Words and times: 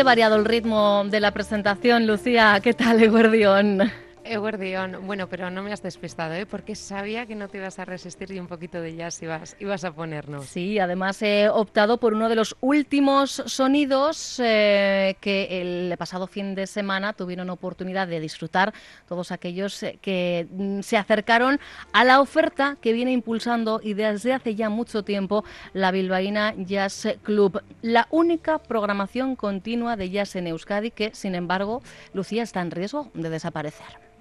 Variado 0.00 0.34
el 0.34 0.44
ritmo 0.44 1.04
de 1.04 1.20
la 1.20 1.30
presentación, 1.30 2.08
Lucía. 2.08 2.58
¿Qué 2.60 2.72
tal, 2.72 3.00
Eguardión? 3.00 3.92
Eguardión, 4.32 5.06
bueno, 5.06 5.28
pero 5.28 5.50
no 5.50 5.62
me 5.62 5.72
has 5.72 5.82
despistado, 5.82 6.32
¿eh? 6.32 6.46
porque 6.46 6.74
sabía 6.74 7.26
que 7.26 7.34
no 7.34 7.48
te 7.48 7.58
ibas 7.58 7.78
a 7.78 7.84
resistir 7.84 8.30
y 8.32 8.40
un 8.40 8.46
poquito 8.46 8.80
de 8.80 8.96
jazz 8.96 9.22
ibas, 9.22 9.56
ibas 9.60 9.84
a 9.84 9.92
ponernos. 9.92 10.46
Sí, 10.46 10.78
además 10.78 11.20
he 11.20 11.50
optado 11.50 11.98
por 11.98 12.14
uno 12.14 12.30
de 12.30 12.36
los 12.36 12.56
últimos 12.62 13.42
sonidos 13.44 14.40
eh, 14.42 15.16
que 15.20 15.60
el 15.60 15.94
pasado 15.98 16.26
fin 16.26 16.54
de 16.54 16.66
semana 16.66 17.12
tuvieron 17.12 17.50
oportunidad 17.50 18.08
de 18.08 18.20
disfrutar 18.20 18.72
todos 19.06 19.32
aquellos 19.32 19.82
eh, 19.82 19.98
que 20.00 20.46
mm, 20.50 20.80
se 20.80 20.96
acercaron 20.96 21.60
a 21.92 22.02
la 22.04 22.22
oferta 22.22 22.78
que 22.80 22.94
viene 22.94 23.12
impulsando 23.12 23.80
y 23.82 23.92
desde 23.92 24.32
hace 24.32 24.54
ya 24.54 24.70
mucho 24.70 25.04
tiempo 25.04 25.44
la 25.74 25.90
Bilbaína 25.90 26.54
Jazz 26.56 27.06
Club, 27.22 27.62
la 27.82 28.08
única 28.10 28.58
programación 28.58 29.36
continua 29.36 29.96
de 29.96 30.08
jazz 30.08 30.36
en 30.36 30.46
Euskadi 30.46 30.90
que, 30.90 31.14
sin 31.14 31.34
embargo, 31.34 31.82
Lucía 32.14 32.42
está 32.42 32.62
en 32.62 32.70
riesgo 32.70 33.10
de 33.12 33.28
desaparecer. 33.28 34.12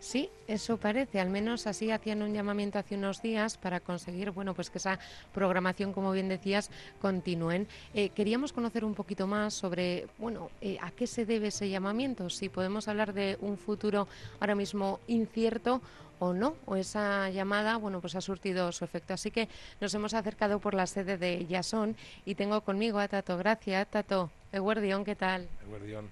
Sí, 0.00 0.30
eso 0.46 0.76
parece, 0.76 1.20
al 1.20 1.30
menos 1.30 1.66
así 1.66 1.90
hacían 1.90 2.22
un 2.22 2.32
llamamiento 2.32 2.78
hace 2.78 2.96
unos 2.96 3.22
días 3.22 3.56
para 3.56 3.80
conseguir, 3.80 4.30
bueno, 4.30 4.54
pues 4.54 4.70
que 4.70 4.78
esa 4.78 4.98
programación, 5.32 5.92
como 5.92 6.12
bien 6.12 6.28
decías, 6.28 6.70
continúen. 7.00 7.66
Eh, 7.94 8.10
queríamos 8.10 8.52
conocer 8.52 8.84
un 8.84 8.94
poquito 8.94 9.26
más 9.26 9.54
sobre, 9.54 10.06
bueno, 10.18 10.50
eh, 10.60 10.78
a 10.80 10.90
qué 10.90 11.06
se 11.06 11.24
debe 11.24 11.48
ese 11.48 11.68
llamamiento, 11.68 12.30
si 12.30 12.48
podemos 12.48 12.88
hablar 12.88 13.12
de 13.12 13.36
un 13.40 13.58
futuro 13.58 14.06
ahora 14.40 14.54
mismo 14.54 15.00
incierto 15.08 15.80
o 16.18 16.32
no, 16.32 16.56
o 16.66 16.76
esa 16.76 17.28
llamada, 17.30 17.76
bueno, 17.76 18.00
pues 18.00 18.14
ha 18.14 18.20
surtido 18.20 18.72
su 18.72 18.84
efecto. 18.84 19.14
Así 19.14 19.30
que 19.30 19.48
nos 19.80 19.92
hemos 19.94 20.14
acercado 20.14 20.58
por 20.60 20.74
la 20.74 20.86
sede 20.86 21.18
de 21.18 21.46
Yasón 21.46 21.96
y 22.24 22.34
tengo 22.34 22.60
conmigo 22.62 22.98
a 22.98 23.08
Tato 23.08 23.36
Gracia. 23.36 23.84
Tato, 23.84 24.30
Eguardión, 24.52 25.04
¿qué 25.04 25.14
tal? 25.14 25.48
Eguardión. 25.66 26.10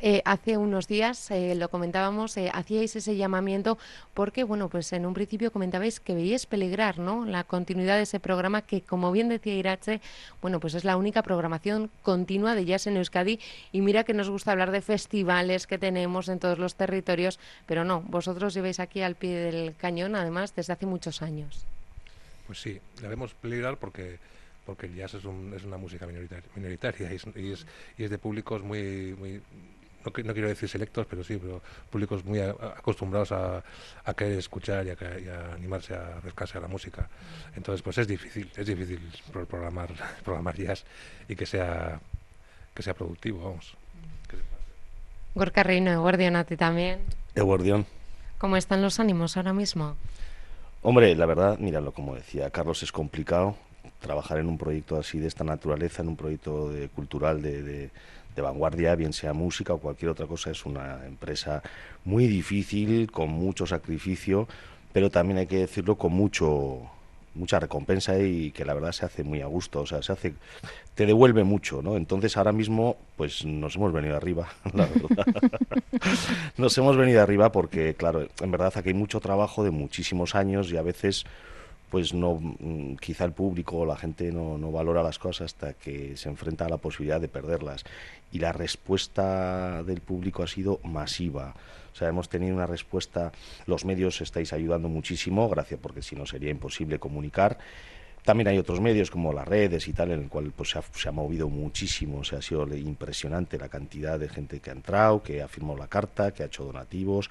Eh, 0.00 0.22
hace 0.24 0.56
unos 0.56 0.86
días 0.86 1.30
eh, 1.32 1.56
lo 1.56 1.68
comentábamos, 1.70 2.36
eh, 2.36 2.50
hacíais 2.54 2.94
ese 2.94 3.16
llamamiento 3.16 3.78
porque, 4.14 4.44
bueno, 4.44 4.68
pues 4.68 4.92
en 4.92 5.04
un 5.06 5.12
principio 5.14 5.50
comentabais 5.50 5.98
que 5.98 6.14
veíais 6.14 6.46
peligrar, 6.46 7.00
¿no? 7.00 7.24
La 7.24 7.42
continuidad 7.42 7.96
de 7.96 8.02
ese 8.02 8.20
programa 8.20 8.62
que, 8.62 8.82
como 8.82 9.10
bien 9.10 9.28
decía 9.28 9.54
Irache, 9.54 10.00
bueno, 10.40 10.60
pues 10.60 10.74
es 10.74 10.84
la 10.84 10.96
única 10.96 11.22
programación 11.22 11.90
continua 12.02 12.54
de 12.54 12.64
jazz 12.64 12.86
en 12.86 12.96
Euskadi 12.96 13.40
y 13.72 13.80
mira 13.80 14.04
que 14.04 14.14
nos 14.14 14.30
gusta 14.30 14.52
hablar 14.52 14.70
de 14.70 14.82
festivales 14.82 15.66
que 15.66 15.78
tenemos 15.78 16.28
en 16.28 16.38
todos 16.38 16.60
los 16.60 16.76
territorios, 16.76 17.40
pero 17.66 17.84
no, 17.84 18.00
vosotros 18.02 18.54
lleváis 18.54 18.78
aquí 18.78 19.02
al 19.02 19.16
pie 19.16 19.34
del 19.36 19.74
cañón, 19.74 20.14
además, 20.14 20.54
desde 20.54 20.74
hace 20.74 20.86
muchos 20.86 21.22
años. 21.22 21.66
Pues 22.46 22.60
sí, 22.60 22.80
le 23.02 23.08
vemos 23.08 23.34
peligrar 23.34 23.76
porque 23.78 24.18
porque 24.68 24.84
el 24.84 24.94
jazz 24.96 25.14
es, 25.14 25.24
es 25.24 25.64
una 25.64 25.78
música 25.78 26.06
minoritaria, 26.54 27.10
y, 27.10 27.52
es, 27.52 27.64
de 27.96 28.18
públicos 28.18 28.62
muy, 28.62 29.14
muy 29.18 29.40
no, 30.04 30.12
no, 30.24 30.32
quiero 30.32 30.48
decir 30.48 30.68
selectos, 30.68 31.06
pero 31.08 31.24
sí, 31.24 31.38
pero 31.40 31.60
públicos 31.90 32.24
muy 32.24 32.40
acostumbrados 32.40 33.32
a, 33.32 33.62
a, 34.04 34.14
querer 34.14 34.38
escuchar 34.38 34.86
y 34.86 34.90
a, 34.90 34.96
y 35.18 35.28
a, 35.28 35.54
animarse 35.54 35.94
a 35.94 36.18
acercarse 36.18 36.58
a 36.58 36.60
la 36.60 36.68
música. 36.68 37.08
Entonces, 37.56 37.82
pues 37.82 37.98
es 37.98 38.06
difícil, 38.06 38.50
es 38.56 38.66
difícil 38.66 39.00
programar, 39.32 39.90
programar 40.24 40.56
jazz 40.56 40.84
y 41.28 41.36
que 41.36 41.46
sea, 41.46 42.00
que 42.74 42.82
sea 42.82 42.94
productivo, 42.94 43.44
vamos. 43.44 43.76
Gorka 45.34 45.62
Reino, 45.62 45.92
Eguardión, 45.92 46.36
a 46.36 46.44
ti 46.44 46.56
también. 46.56 47.00
Eguardión. 47.34 47.86
¿Cómo 48.38 48.56
están 48.56 48.82
los 48.82 48.98
ánimos 49.00 49.36
ahora 49.36 49.52
mismo? 49.52 49.96
Hombre, 50.82 51.14
la 51.14 51.26
verdad, 51.26 51.58
míralo, 51.58 51.92
como 51.92 52.14
decía 52.14 52.50
Carlos, 52.50 52.82
es 52.82 52.92
complicado 52.92 53.56
trabajar 54.00 54.38
en 54.38 54.46
un 54.46 54.58
proyecto 54.58 54.96
así 54.96 55.18
de 55.18 55.26
esta 55.26 55.44
naturaleza, 55.44 56.02
en 56.02 56.08
un 56.08 56.16
proyecto 56.16 56.70
de, 56.70 56.88
cultural 56.88 57.42
de, 57.42 57.62
de 57.62 57.90
de 58.38 58.42
vanguardia, 58.42 58.94
bien 58.94 59.12
sea 59.12 59.32
música 59.32 59.74
o 59.74 59.78
cualquier 59.78 60.10
otra 60.10 60.26
cosa, 60.26 60.50
es 60.50 60.64
una 60.64 61.04
empresa 61.06 61.62
muy 62.04 62.26
difícil, 62.28 63.10
con 63.10 63.30
mucho 63.30 63.66
sacrificio, 63.66 64.46
pero 64.92 65.10
también 65.10 65.38
hay 65.38 65.46
que 65.46 65.58
decirlo 65.58 65.96
con 65.96 66.12
mucho 66.12 66.82
mucha 67.34 67.60
recompensa 67.60 68.18
y 68.18 68.50
que 68.50 68.64
la 68.64 68.74
verdad 68.74 68.92
se 68.92 69.06
hace 69.06 69.22
muy 69.22 69.40
a 69.42 69.46
gusto, 69.46 69.80
o 69.80 69.86
sea, 69.86 70.02
se 70.02 70.12
hace 70.12 70.34
te 70.94 71.06
devuelve 71.06 71.44
mucho, 71.44 71.82
¿no? 71.82 71.96
Entonces 71.96 72.36
ahora 72.36 72.52
mismo 72.52 72.96
pues 73.16 73.44
nos 73.44 73.76
hemos 73.76 73.92
venido 73.92 74.16
arriba, 74.16 74.48
la 74.74 74.86
verdad. 74.86 75.26
nos 76.56 76.76
hemos 76.78 76.96
venido 76.96 77.22
arriba 77.22 77.52
porque 77.52 77.94
claro, 77.94 78.26
en 78.40 78.50
verdad 78.50 78.72
aquí 78.74 78.88
hay 78.88 78.94
mucho 78.94 79.20
trabajo 79.20 79.62
de 79.62 79.70
muchísimos 79.70 80.34
años 80.34 80.72
y 80.72 80.76
a 80.76 80.82
veces 80.82 81.24
pues 81.90 82.12
no 82.12 82.34
mm, 82.34 82.96
quizá 82.96 83.24
el 83.24 83.32
público 83.32 83.78
o 83.78 83.86
la 83.86 83.96
gente 83.96 84.30
no, 84.32 84.58
no, 84.58 84.70
valora 84.70 85.02
las 85.02 85.18
cosas 85.18 85.46
hasta 85.46 85.74
que 85.74 86.16
se 86.16 86.28
enfrenta 86.28 86.66
a 86.66 86.68
la 86.68 86.76
posibilidad 86.76 87.20
de 87.20 87.28
perderlas. 87.28 87.84
Y 88.32 88.38
la 88.38 88.52
respuesta 88.52 89.82
del 89.82 90.00
público 90.00 90.42
ha 90.42 90.46
sido 90.46 90.80
masiva. 90.84 91.54
O 91.92 91.96
sea 91.96 92.08
hemos 92.08 92.28
tenido 92.28 92.54
una 92.54 92.66
respuesta 92.66 93.32
los 93.66 93.84
medios 93.84 94.20
estáis 94.20 94.52
ayudando 94.52 94.88
muchísimo 94.88 95.48
gracias 95.48 95.80
porque 95.80 96.02
si 96.02 96.14
no 96.14 96.26
sería 96.26 96.50
imposible 96.50 96.98
comunicar. 96.98 97.58
También 98.24 98.48
hay 98.48 98.58
otros 98.58 98.80
medios 98.80 99.10
como 99.10 99.32
las 99.32 99.48
redes 99.48 99.88
y 99.88 99.94
tal 99.94 100.10
en 100.10 100.20
el 100.20 100.28
cual 100.28 100.52
pues 100.54 100.70
se 100.70 100.78
ha, 100.78 100.82
se 100.82 101.08
ha 101.08 101.12
movido 101.12 101.48
muchísimo. 101.48 102.18
O 102.18 102.24
sea, 102.24 102.40
ha 102.40 102.42
sido 102.42 102.66
impresionante 102.76 103.56
la 103.58 103.70
cantidad 103.70 104.18
de 104.18 104.28
gente 104.28 104.60
que 104.60 104.68
ha 104.68 104.74
entrado 104.74 105.22
que 105.22 105.40
ha 105.40 105.48
firmado 105.48 105.78
la 105.78 105.88
carta 105.88 106.32
que 106.32 106.42
ha 106.42 106.46
hecho 106.46 106.64
donativos 106.64 107.30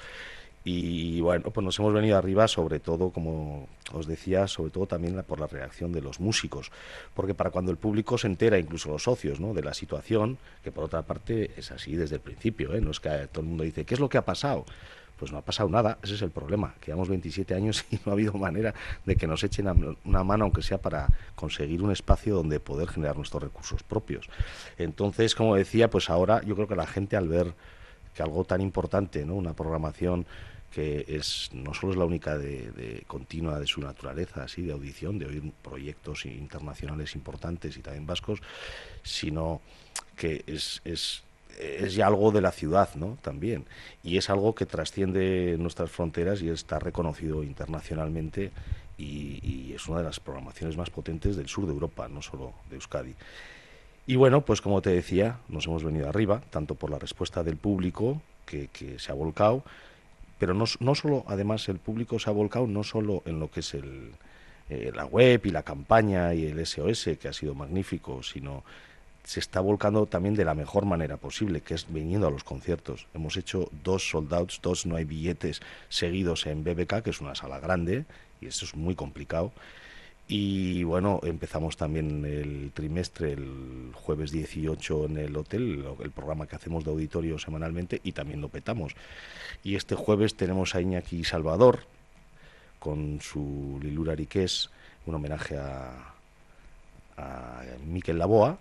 y 0.69 1.21
bueno, 1.21 1.49
pues 1.51 1.63
nos 1.63 1.79
hemos 1.79 1.93
venido 1.93 2.17
arriba 2.17 2.45
sobre 2.49 2.81
todo, 2.81 3.11
como 3.11 3.69
os 3.93 4.05
decía, 4.05 4.47
sobre 4.47 4.69
todo 4.69 4.85
también 4.85 5.23
por 5.25 5.39
la 5.39 5.47
reacción 5.47 5.93
de 5.93 6.01
los 6.01 6.19
músicos, 6.19 6.71
porque 7.13 7.33
para 7.33 7.51
cuando 7.51 7.71
el 7.71 7.77
público 7.77 8.17
se 8.17 8.27
entera, 8.27 8.59
incluso 8.59 8.89
los 8.89 9.03
socios, 9.03 9.39
¿no? 9.39 9.53
de 9.53 9.63
la 9.63 9.73
situación, 9.73 10.37
que 10.65 10.73
por 10.73 10.83
otra 10.83 11.03
parte 11.03 11.51
es 11.55 11.71
así 11.71 11.95
desde 11.95 12.15
el 12.15 12.21
principio, 12.21 12.73
¿eh? 12.73 12.81
no 12.81 12.91
es 12.91 12.99
que 12.99 13.09
todo 13.31 13.43
el 13.43 13.47
mundo 13.47 13.63
dice, 13.63 13.85
¿qué 13.85 13.93
es 13.93 14.01
lo 14.01 14.09
que 14.09 14.17
ha 14.17 14.25
pasado? 14.25 14.65
Pues 15.17 15.31
no 15.31 15.37
ha 15.37 15.41
pasado 15.41 15.69
nada, 15.69 15.99
ese 16.03 16.15
es 16.15 16.21
el 16.21 16.31
problema, 16.31 16.75
que 16.81 16.87
llevamos 16.87 17.07
27 17.07 17.53
años 17.53 17.85
y 17.91 17.95
no 18.05 18.11
ha 18.11 18.11
habido 18.11 18.33
manera 18.33 18.73
de 19.05 19.15
que 19.15 19.25
nos 19.25 19.45
echen 19.45 19.67
una 20.03 20.23
mano, 20.25 20.43
aunque 20.43 20.63
sea 20.63 20.79
para 20.79 21.07
conseguir 21.35 21.81
un 21.81 21.93
espacio 21.93 22.35
donde 22.35 22.59
poder 22.59 22.89
generar 22.89 23.15
nuestros 23.15 23.41
recursos 23.41 23.83
propios. 23.83 24.29
Entonces, 24.77 25.33
como 25.33 25.55
decía, 25.55 25.89
pues 25.89 26.09
ahora 26.09 26.41
yo 26.43 26.55
creo 26.55 26.67
que 26.67 26.75
la 26.75 26.87
gente 26.87 27.15
al 27.15 27.29
ver 27.29 27.53
que 28.13 28.23
algo 28.23 28.43
tan 28.43 28.61
importante, 28.61 29.23
¿no? 29.25 29.35
una 29.35 29.53
programación 29.53 30.25
que 30.71 31.05
es 31.07 31.49
no 31.53 31.73
solo 31.73 31.93
es 31.93 31.97
la 31.97 32.05
única 32.05 32.37
de, 32.37 33.03
continua 33.07 33.59
de 33.59 33.67
su 33.67 33.81
naturaleza, 33.81 34.43
así 34.43 34.61
de 34.61 34.73
audición, 34.73 35.17
de 35.17 35.25
oír 35.25 35.51
proyectos 35.61 36.25
internacionales 36.25 37.15
importantes 37.15 37.77
y 37.77 37.81
también 37.81 38.05
vascos, 38.05 38.41
sino 39.03 39.61
que 40.15 40.43
es, 40.45 40.81
es, 40.83 41.23
es 41.57 41.95
ya 41.95 42.07
algo 42.07 42.31
de 42.31 42.41
la 42.41 42.51
ciudad, 42.51 42.93
¿no? 42.95 43.17
También. 43.21 43.65
Y 44.03 44.17
es 44.17 44.29
algo 44.29 44.53
que 44.53 44.65
trasciende 44.65 45.55
nuestras 45.57 45.89
fronteras 45.89 46.41
y 46.41 46.49
está 46.49 46.79
reconocido 46.79 47.43
internacionalmente 47.43 48.51
y, 48.97 49.39
y 49.43 49.73
es 49.73 49.87
una 49.87 49.99
de 49.99 50.03
las 50.03 50.19
programaciones 50.19 50.77
más 50.77 50.89
potentes 50.89 51.35
del 51.35 51.47
sur 51.47 51.65
de 51.65 51.71
Europa, 51.71 52.07
no 52.07 52.21
solo 52.21 52.53
de 52.69 52.75
Euskadi. 52.75 53.15
Y 54.05 54.15
bueno, 54.15 54.41
pues 54.41 54.61
como 54.61 54.81
te 54.81 54.89
decía, 54.89 55.39
nos 55.49 55.67
hemos 55.67 55.83
venido 55.83 56.07
arriba, 56.07 56.41
tanto 56.49 56.75
por 56.75 56.89
la 56.89 56.99
respuesta 56.99 57.43
del 57.43 57.57
público, 57.57 58.21
que, 58.45 58.69
que 58.69 58.99
se 58.99 59.11
ha 59.11 59.15
volcado, 59.15 59.63
pero 60.39 60.53
no, 60.53 60.65
no 60.79 60.95
solo, 60.95 61.23
además, 61.27 61.67
el 61.69 61.79
público 61.79 62.19
se 62.19 62.29
ha 62.29 62.33
volcado 62.33 62.67
no 62.67 62.83
solo 62.83 63.23
en 63.25 63.39
lo 63.39 63.49
que 63.49 63.61
es 63.61 63.73
el, 63.73 64.11
eh, 64.69 64.91
la 64.93 65.05
web 65.05 65.41
y 65.45 65.49
la 65.49 65.63
campaña 65.63 66.33
y 66.33 66.45
el 66.45 66.65
SOS, 66.65 67.09
que 67.19 67.27
ha 67.27 67.33
sido 67.33 67.55
magnífico, 67.55 68.21
sino 68.21 68.63
se 69.23 69.39
está 69.39 69.59
volcando 69.59 70.05
también 70.05 70.35
de 70.35 70.45
la 70.45 70.53
mejor 70.53 70.85
manera 70.85 71.17
posible, 71.17 71.61
que 71.61 71.73
es 71.73 71.85
viniendo 71.89 72.27
a 72.27 72.31
los 72.31 72.43
conciertos. 72.43 73.07
Hemos 73.13 73.35
hecho 73.37 73.69
dos 73.83 74.09
soldados, 74.09 74.59
dos 74.61 74.85
no 74.85 74.95
hay 74.95 75.05
billetes 75.05 75.61
seguidos 75.89 76.45
en 76.45 76.63
BBK, 76.63 77.01
que 77.01 77.09
es 77.09 77.21
una 77.21 77.35
sala 77.35 77.59
grande, 77.59 78.05
y 78.39 78.47
eso 78.47 78.65
es 78.65 78.75
muy 78.75 78.95
complicado. 78.95 79.51
Y 80.29 80.83
bueno, 80.83 81.21
empezamos 81.23 81.77
también 81.77 82.25
el 82.25 82.71
trimestre 82.73 83.31
el 83.33 83.91
jueves 83.93 84.31
18 84.31 85.05
en 85.05 85.17
el 85.17 85.37
hotel, 85.37 85.85
el 86.03 86.11
programa 86.11 86.47
que 86.47 86.57
hacemos 86.57 86.83
de 86.83 86.91
auditorio 86.91 87.39
semanalmente 87.39 88.01
y 88.03 88.11
también 88.11 88.41
lo 88.41 88.49
petamos. 88.49 88.93
Y 89.63 89.75
este 89.75 89.95
jueves 89.95 90.35
tenemos 90.35 90.75
a 90.75 90.81
Iñaki 90.81 91.23
Salvador 91.23 91.79
con 92.79 93.21
su 93.21 93.79
Lilura 93.81 94.13
Ariqués, 94.13 94.69
un 95.05 95.15
homenaje 95.15 95.57
a, 95.57 96.13
a 97.15 97.63
Miquel 97.85 98.19
Laboa. 98.19 98.57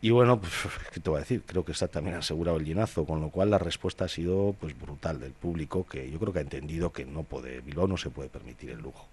Y 0.00 0.10
bueno, 0.10 0.40
pues, 0.40 0.52
¿qué 0.92 1.00
te 1.00 1.10
voy 1.10 1.18
a 1.18 1.20
decir? 1.20 1.42
Creo 1.44 1.64
que 1.64 1.72
está 1.72 1.88
también 1.88 2.16
asegurado 2.16 2.58
el 2.58 2.64
llenazo, 2.64 3.04
con 3.04 3.20
lo 3.20 3.30
cual 3.30 3.50
la 3.50 3.58
respuesta 3.58 4.04
ha 4.04 4.08
sido 4.08 4.54
pues 4.60 4.78
brutal 4.78 5.18
del 5.18 5.32
público, 5.32 5.84
que 5.84 6.08
yo 6.10 6.20
creo 6.20 6.32
que 6.32 6.38
ha 6.38 6.42
entendido 6.42 6.92
que 6.92 7.04
no 7.04 7.24
puede, 7.24 7.60
Bilbao 7.60 7.88
no 7.88 7.96
se 7.96 8.10
puede 8.10 8.28
permitir 8.28 8.70
el 8.70 8.78
lujo. 8.78 9.08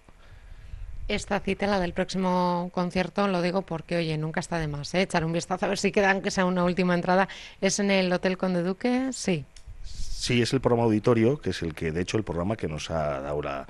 Esta 1.10 1.40
cita, 1.40 1.66
la 1.66 1.80
del 1.80 1.92
próximo 1.92 2.70
concierto, 2.72 3.26
lo 3.26 3.42
digo 3.42 3.62
porque, 3.62 3.96
oye, 3.96 4.16
nunca 4.16 4.38
está 4.38 4.60
de 4.60 4.68
más, 4.68 4.94
¿eh? 4.94 5.02
echar 5.02 5.24
un 5.24 5.32
vistazo 5.32 5.66
a 5.66 5.68
ver 5.68 5.76
si 5.76 5.90
quedan 5.90 6.22
que 6.22 6.30
sea 6.30 6.44
una 6.44 6.62
última 6.62 6.94
entrada. 6.94 7.28
¿Es 7.60 7.80
en 7.80 7.90
el 7.90 8.12
Hotel 8.12 8.38
Conde 8.38 8.62
Duque? 8.62 9.10
Sí. 9.12 9.44
Sí, 9.82 10.40
es 10.40 10.52
el 10.52 10.60
programa 10.60 10.84
auditorio, 10.84 11.40
que 11.40 11.50
es 11.50 11.62
el 11.62 11.74
que, 11.74 11.90
de 11.90 12.00
hecho, 12.00 12.16
el 12.16 12.22
programa 12.22 12.54
que 12.54 12.68
nos 12.68 12.92
ha 12.92 13.18
dado 13.22 13.42
la, 13.42 13.66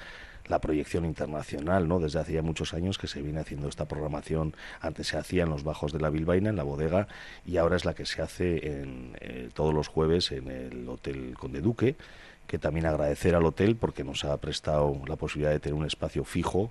la 0.49 0.59
proyección 0.59 1.07
internacional, 1.07 1.89
¿no? 1.89 1.99
Desde 1.99 2.19
hace 2.19 2.35
ya 2.35 2.43
muchos 2.43 2.75
años 2.75 2.99
que 2.99 3.07
se 3.07 3.23
viene 3.23 3.41
haciendo 3.41 3.69
esta 3.71 3.89
programación, 3.89 4.55
antes 4.83 5.09
se 5.09 5.17
hacía 5.17 5.45
en 5.45 5.49
los 5.49 5.65
bajos 5.65 5.95
de 5.95 6.01
la 6.01 6.11
Bilbaína, 6.11 6.51
en 6.51 6.57
la 6.57 6.63
bodega, 6.63 7.09
y 7.47 7.57
ahora 7.57 7.77
es 7.77 7.87
la 7.87 7.95
que 7.95 8.05
se 8.05 8.21
hace 8.21 8.83
en, 8.83 9.17
eh, 9.23 9.49
todos 9.55 9.73
los 9.73 9.89
jueves 9.89 10.31
en 10.31 10.51
el 10.51 10.87
Hotel 10.87 11.37
Conde 11.39 11.63
Duque, 11.63 11.97
que 12.47 12.59
también 12.59 12.85
agradecer 12.85 13.35
al 13.35 13.47
hotel 13.47 13.77
porque 13.77 14.05
nos 14.05 14.27
ha 14.27 14.37
prestado 14.37 15.01
la 15.07 15.17
posibilidad 15.17 15.53
de 15.53 15.61
tener 15.61 15.79
un 15.79 15.87
espacio 15.87 16.23
fijo 16.25 16.71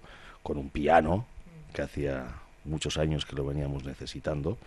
con 0.50 0.58
un 0.58 0.72
piano, 0.72 1.28
que 1.72 1.84
hacía 1.84 2.26
muchos 2.66 2.98
años 2.98 3.24
que 3.24 3.36
lo 3.36 3.46
veníamos 3.46 3.84
necesitando. 3.84 4.58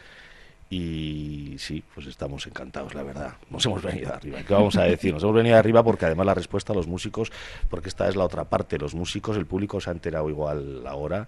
Y 0.71 1.57
sí, 1.59 1.83
pues 1.93 2.07
estamos 2.07 2.47
encantados, 2.47 2.95
la 2.95 3.03
verdad. 3.03 3.35
Nos 3.51 3.67
hemos 3.67 3.83
venido 3.83 4.15
arriba. 4.15 4.39
¿Qué 4.47 4.55
vamos 4.55 4.77
a 4.77 4.85
decir? 4.85 5.13
Nos 5.13 5.25
hemos 5.25 5.35
venido 5.35 5.57
arriba 5.57 5.83
porque 5.83 6.07
además 6.07 6.25
la 6.25 6.35
respuesta 6.35 6.73
a 6.73 6.77
los 6.77 6.87
músicos, 6.87 7.33
porque 7.69 7.89
esta 7.89 8.09
es 8.09 8.15
la 8.15 8.25
otra 8.25 8.45
parte, 8.45 8.79
los 8.79 8.95
músicos, 8.95 9.37
el 9.37 9.45
público 9.45 9.81
se 9.81 9.91
ha 9.91 9.93
enterado 9.93 10.31
igual 10.31 10.87
ahora, 10.87 11.27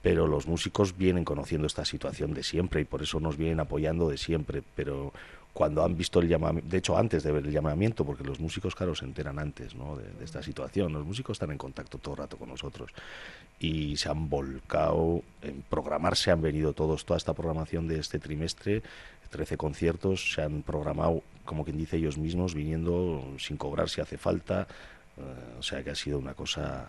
pero 0.00 0.26
los 0.26 0.46
músicos 0.46 0.96
vienen 0.96 1.26
conociendo 1.26 1.66
esta 1.66 1.84
situación 1.84 2.32
de 2.32 2.42
siempre 2.42 2.80
y 2.80 2.84
por 2.84 3.02
eso 3.02 3.20
nos 3.20 3.36
vienen 3.36 3.60
apoyando 3.60 4.08
de 4.08 4.16
siempre. 4.16 4.62
Pero 4.74 5.12
cuando 5.60 5.84
han 5.84 5.94
visto 5.94 6.20
el 6.20 6.26
llamamiento, 6.26 6.70
de 6.70 6.78
hecho 6.78 6.96
antes 6.96 7.22
de 7.22 7.32
ver 7.32 7.44
el 7.44 7.52
llamamiento, 7.52 8.02
porque 8.02 8.24
los 8.24 8.40
músicos, 8.40 8.74
claro, 8.74 8.94
se 8.94 9.04
enteran 9.04 9.38
antes 9.38 9.74
¿no? 9.74 9.94
de, 9.94 10.04
de, 10.04 10.24
esta 10.24 10.42
situación, 10.42 10.90
los 10.90 11.04
músicos 11.04 11.34
están 11.34 11.50
en 11.50 11.58
contacto 11.58 11.98
todo 11.98 12.14
el 12.14 12.18
rato 12.20 12.38
con 12.38 12.48
nosotros 12.48 12.90
y 13.58 13.94
se 13.98 14.08
han 14.08 14.30
volcado 14.30 15.20
en 15.42 15.62
programarse, 15.68 16.30
han 16.30 16.40
venido 16.40 16.72
todos, 16.72 17.04
toda 17.04 17.18
esta 17.18 17.34
programación 17.34 17.88
de 17.88 17.98
este 17.98 18.18
trimestre, 18.18 18.82
13 19.28 19.58
conciertos, 19.58 20.32
se 20.32 20.40
han 20.40 20.62
programado, 20.62 21.22
como 21.44 21.66
quien 21.66 21.76
dice 21.76 21.98
ellos 21.98 22.16
mismos, 22.16 22.54
viniendo 22.54 23.22
sin 23.38 23.58
cobrar 23.58 23.90
si 23.90 24.00
hace 24.00 24.16
falta, 24.16 24.66
uh, 25.18 25.58
o 25.58 25.62
sea 25.62 25.84
que 25.84 25.90
ha 25.90 25.94
sido 25.94 26.18
una 26.18 26.32
cosa 26.32 26.88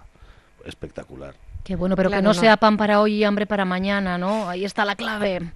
espectacular. 0.63 1.35
Qué 1.65 1.75
bueno, 1.75 1.97
pero 1.97 2.07
claro, 2.07 2.21
que 2.21 2.23
no, 2.23 2.29
no 2.29 2.39
sea 2.39 2.55
pan 2.55 2.77
para 2.77 3.01
hoy 3.01 3.15
y 3.15 3.23
hambre 3.25 3.45
para 3.45 3.65
mañana, 3.65 4.17
¿no? 4.17 4.47
Ahí 4.47 4.63
está 4.63 4.85
la 4.85 4.95
clave. 4.95 5.51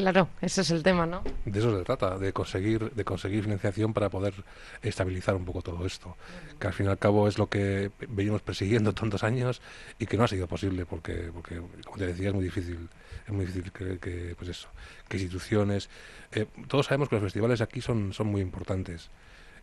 Claro, 0.00 0.28
ese 0.40 0.62
es 0.62 0.70
el 0.70 0.82
tema, 0.82 1.04
¿no? 1.04 1.22
De 1.44 1.58
eso 1.58 1.76
se 1.76 1.84
trata, 1.84 2.16
de 2.16 2.32
conseguir, 2.32 2.90
de 2.90 3.04
conseguir 3.04 3.42
financiación 3.42 3.92
para 3.92 4.08
poder 4.08 4.32
estabilizar 4.80 5.34
un 5.34 5.44
poco 5.44 5.60
todo 5.60 5.84
esto, 5.84 6.16
que 6.58 6.68
al 6.68 6.72
fin 6.72 6.86
y 6.86 6.88
al 6.88 6.96
cabo 6.96 7.28
es 7.28 7.36
lo 7.36 7.48
que 7.48 7.90
venimos 8.08 8.40
persiguiendo 8.40 8.94
tantos 8.94 9.22
años 9.24 9.60
y 9.98 10.06
que 10.06 10.16
no 10.16 10.24
ha 10.24 10.28
sido 10.28 10.46
posible 10.46 10.86
porque, 10.86 11.30
porque 11.34 11.60
como 11.84 11.98
te 11.98 12.06
decía, 12.06 12.28
es 12.28 12.34
muy 12.34 12.44
difícil, 12.44 12.88
es 13.26 13.32
muy 13.32 13.44
difícil 13.44 13.70
que, 13.72 14.34
pues 14.38 14.48
eso, 14.48 14.68
que 15.06 15.18
instituciones, 15.18 15.90
eh, 16.32 16.46
todos 16.66 16.86
sabemos 16.86 17.10
que 17.10 17.16
los 17.16 17.24
festivales 17.24 17.60
aquí 17.60 17.82
son, 17.82 18.14
son 18.14 18.28
muy 18.28 18.40
importantes. 18.40 19.10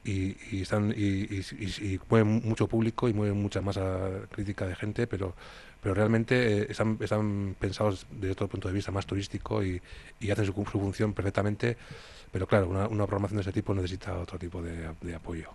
Y, 0.04 0.38
y, 0.52 0.62
están 0.62 0.94
y, 0.96 1.02
y, 1.02 1.44
y, 1.60 2.00
mueven 2.08 2.42
mucho 2.46 2.68
público 2.68 3.10
y 3.10 3.14
mueven 3.14 3.42
mucha 3.42 3.62
masa 3.62 4.10
crítica 4.32 4.66
de 4.66 4.76
gente, 4.76 5.08
pero 5.08 5.36
pero 5.82 5.94
realmente 5.94 6.64
eh, 6.64 6.68
están, 6.70 6.98
pensados 7.60 8.08
desde 8.12 8.32
otro 8.32 8.48
punto 8.48 8.68
de 8.68 8.74
vista 8.74 8.92
más 8.92 9.06
turístico 9.06 9.64
y, 9.64 9.82
y 10.20 10.32
hacen 10.32 10.46
su, 10.46 10.54
su, 10.54 10.80
función 10.80 11.14
perfectamente, 11.14 11.78
pero 12.32 12.48
claro, 12.48 12.68
una, 12.68 12.88
una, 12.88 13.06
programación 13.06 13.38
de 13.38 13.42
ese 13.42 13.52
tipo 13.52 13.74
necesita 13.74 14.18
otro 14.18 14.38
tipo 14.38 14.62
de, 14.62 14.90
de 15.02 15.16
apoyo. 15.16 15.50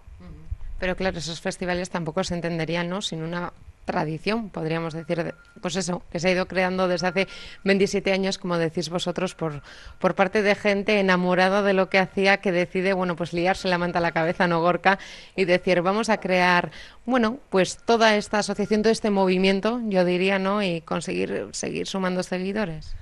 Pero 0.78 0.96
claro, 0.96 1.19
esos 1.19 1.40
festivales 1.40 1.90
tampoco 1.90 2.24
se 2.24 2.34
entenderían 2.34 2.88
¿no? 2.88 3.02
sin 3.02 3.22
una 3.22 3.52
tradición, 3.84 4.50
podríamos 4.50 4.94
decir, 4.94 5.34
pues 5.61 5.76
eso, 5.76 6.02
que 6.11 6.20
se 6.20 6.29
ha 6.29 6.31
ido 6.32 6.46
creando 6.46 6.88
desde 6.88 7.08
hace 7.08 7.29
27 7.64 8.12
años, 8.12 8.38
como 8.38 8.58
decís 8.58 8.88
vosotros, 8.88 9.34
por, 9.34 9.62
por 9.99 10.14
parte 10.14 10.43
de 10.43 10.55
gente 10.55 11.00
enamorada 11.00 11.62
de 11.62 11.73
lo 11.73 11.88
que 11.88 11.99
hacía, 11.99 12.38
que 12.38 12.52
decide, 12.52 12.93
bueno, 12.93 13.17
pues 13.17 13.32
liarse 13.32 13.69
la 13.69 13.79
manta 13.79 13.99
a 13.99 14.02
la 14.02 14.12
cabeza, 14.12 14.46
no 14.46 14.61
Gorka, 14.61 14.99
y 15.37 15.44
decir, 15.44 15.82
vamos 15.82 16.08
a 16.08 16.19
crear, 16.19 16.70
bueno, 17.06 17.38
pues 17.50 17.79
toda 17.79 18.17
esta 18.17 18.38
asociación, 18.38 18.82
todo 18.82 18.93
este 18.93 19.11
movimiento, 19.11 19.81
yo 19.87 20.05
diría, 20.05 20.38
¿no? 20.38 20.62
Y 20.62 20.81
conseguir 20.81 21.49
seguir 21.52 21.87
sumando 21.87 22.23
seguidores. 22.23 22.94